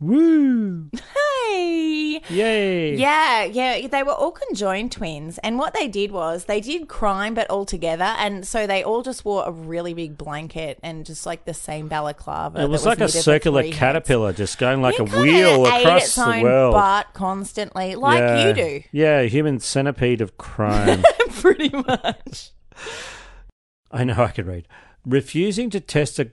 [0.00, 0.90] Woo.
[1.48, 2.20] Hey.
[2.28, 2.96] Yay.
[2.96, 7.34] Yeah, yeah, they were all conjoined twins, and what they did was they did crime,
[7.34, 11.26] but all together, and so they all just wore a really big blanket and just
[11.26, 12.60] like the same balaclava.
[12.60, 13.78] It was like a circular three heads.
[13.78, 16.74] caterpillar just going like a wheel across its the world.
[16.74, 18.48] butt constantly, like yeah.
[18.48, 21.02] you do, Yeah, human centipede of crime.
[21.30, 22.50] pretty much.
[23.90, 24.68] I know I could read.
[25.04, 26.30] Refusing to test a.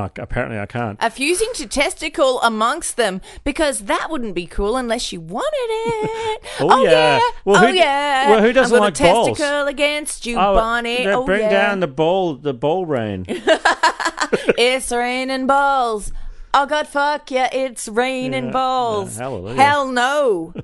[0.00, 0.96] Oh, apparently I can't.
[1.00, 6.44] A fusing to testicle amongst them because that wouldn't be cool unless you wanted it.
[6.60, 7.20] Oh, oh yeah.
[7.44, 8.30] Well, oh who yeah.
[8.30, 9.28] well, who doesn't got like a balls?
[9.38, 10.98] testicle against you, Oh, Bonnie.
[11.04, 11.50] they Oh bring yeah.
[11.50, 13.24] down the ball, the ball rain.
[13.28, 16.12] it's raining balls.
[16.54, 17.48] Oh God, fuck yeah!
[17.52, 19.16] It's raining Yeah, balls.
[19.16, 19.62] yeah, hallelujah.
[19.62, 20.54] Hell no.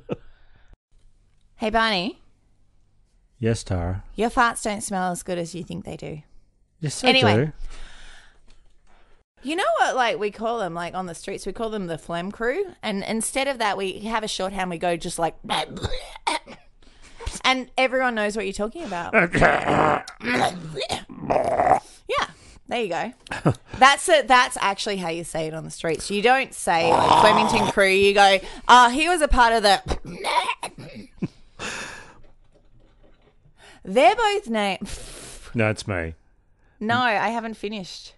[1.57, 2.20] hey, Barney,
[3.39, 4.03] yes, Tara.
[4.14, 6.22] your farts don't smell as good as you think they do.
[6.80, 7.37] Yes, I Anyway.
[7.47, 7.53] do.
[9.45, 9.95] You know what?
[9.95, 13.05] Like we call them, like on the streets, we call them the phlegm crew, and
[13.05, 14.70] instead of that, we have a shorthand.
[14.70, 15.36] We go just like,
[17.45, 19.12] and everyone knows what you're talking about.
[19.34, 20.03] yeah,
[22.68, 23.12] there you go.
[23.78, 24.28] That's it.
[24.28, 26.11] That's actually how you say it on the streets.
[26.11, 27.88] You don't say like Flemington crew.
[27.88, 29.82] You go, oh, he was a part of the.
[33.84, 34.88] They're both named.
[35.55, 36.14] No, it's me.
[36.80, 38.14] No, I haven't finished.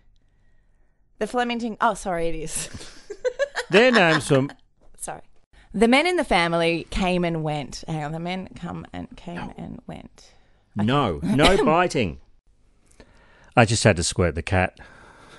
[1.18, 1.76] The Flemington.
[1.80, 2.68] Oh, sorry, it is.
[3.70, 4.50] Their names from.
[4.96, 5.22] Sorry.
[5.72, 7.84] The men in the family came and went.
[7.88, 10.32] Hang on, the men come and came and went.
[10.74, 12.20] No, no biting.
[13.56, 14.78] I just had to squirt the cat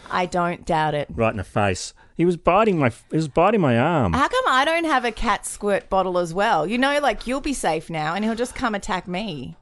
[0.10, 1.08] I don't doubt it.
[1.14, 1.94] right in the face.
[2.16, 2.90] He was biting my.
[3.12, 4.14] He was biting my arm.
[4.14, 6.66] How come I don't have a cat squirt bottle as well?
[6.66, 9.56] You know, like you'll be safe now, and he'll just come attack me.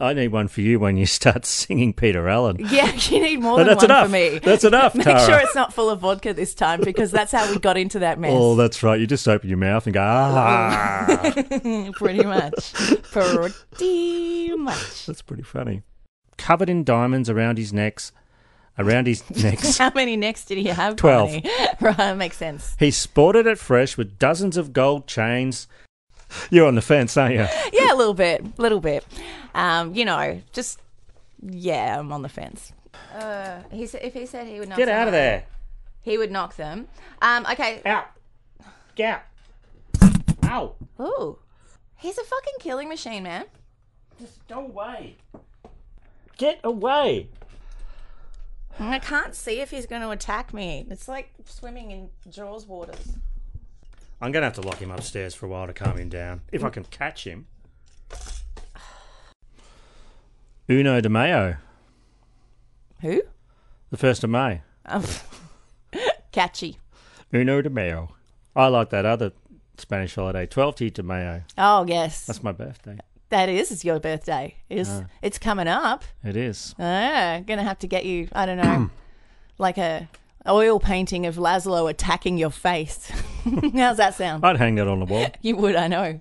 [0.00, 2.56] I- need one for you when you start singing Peter Allen.
[2.70, 4.06] Yeah, you need more than that's one enough.
[4.06, 4.38] for me.
[4.38, 7.58] That's enough, Make sure it's not full of vodka this time because that's how we
[7.58, 8.32] got into that mess.
[8.34, 8.98] Oh, that's right.
[9.00, 11.06] You just open your mouth and go, ah.
[11.94, 12.72] Pretty much.
[13.10, 15.06] Pretty much.
[15.06, 15.82] That's pretty funny.
[16.36, 18.12] Covered in diamonds around his necks.
[18.78, 19.76] Around his necks.
[19.78, 20.94] How many necks did he have?
[20.94, 21.30] Twelve.
[21.30, 21.50] Barney?
[21.80, 22.76] right, makes sense.
[22.78, 25.66] he sported it fresh with dozens of gold chains.
[26.50, 27.46] You're on the fence, aren't you?
[27.72, 29.04] Yeah, a little bit, a little bit.
[29.54, 30.80] Um, you know, just
[31.42, 32.72] yeah, I'm on the fence.
[33.14, 35.44] Uh, he said if he said he would knock Get them out of there.
[36.02, 36.88] he would knock them.
[37.22, 37.80] Um, okay.
[37.84, 38.06] Out.
[38.94, 39.22] Get
[40.02, 40.12] out.
[40.44, 40.74] Ow.
[41.00, 41.38] Ooh,
[41.96, 43.44] he's a fucking killing machine, man.
[44.18, 45.16] Just go away.
[46.36, 47.28] Get away.
[48.80, 50.86] I can't see if he's going to attack me.
[50.88, 53.16] It's like swimming in Jaws waters.
[54.20, 56.40] I'm going to have to lock him upstairs for a while to calm him down.
[56.50, 57.46] If I can catch him.
[60.70, 61.56] Uno de Mayo.
[63.00, 63.22] Who?
[63.90, 64.62] The 1st of May.
[64.86, 65.22] Oh.
[66.32, 66.78] Catchy.
[67.32, 68.14] Uno de Mayo.
[68.56, 69.32] I like that other
[69.78, 71.42] Spanish holiday, 12 de Mayo.
[71.56, 72.98] Oh yes, That's my birthday.
[73.30, 73.70] that is.
[73.70, 74.56] It's your birthday.
[74.68, 75.04] It's Ah.
[75.22, 76.02] it's coming up.
[76.24, 76.74] It is.
[76.78, 78.28] Ah, gonna have to get you.
[78.32, 78.90] I don't know,
[79.58, 80.08] like a
[80.46, 83.10] oil painting of Laszlo attacking your face.
[83.74, 84.44] How's that sound?
[84.44, 85.26] I'd hang that on the wall.
[85.42, 86.20] You would, I know.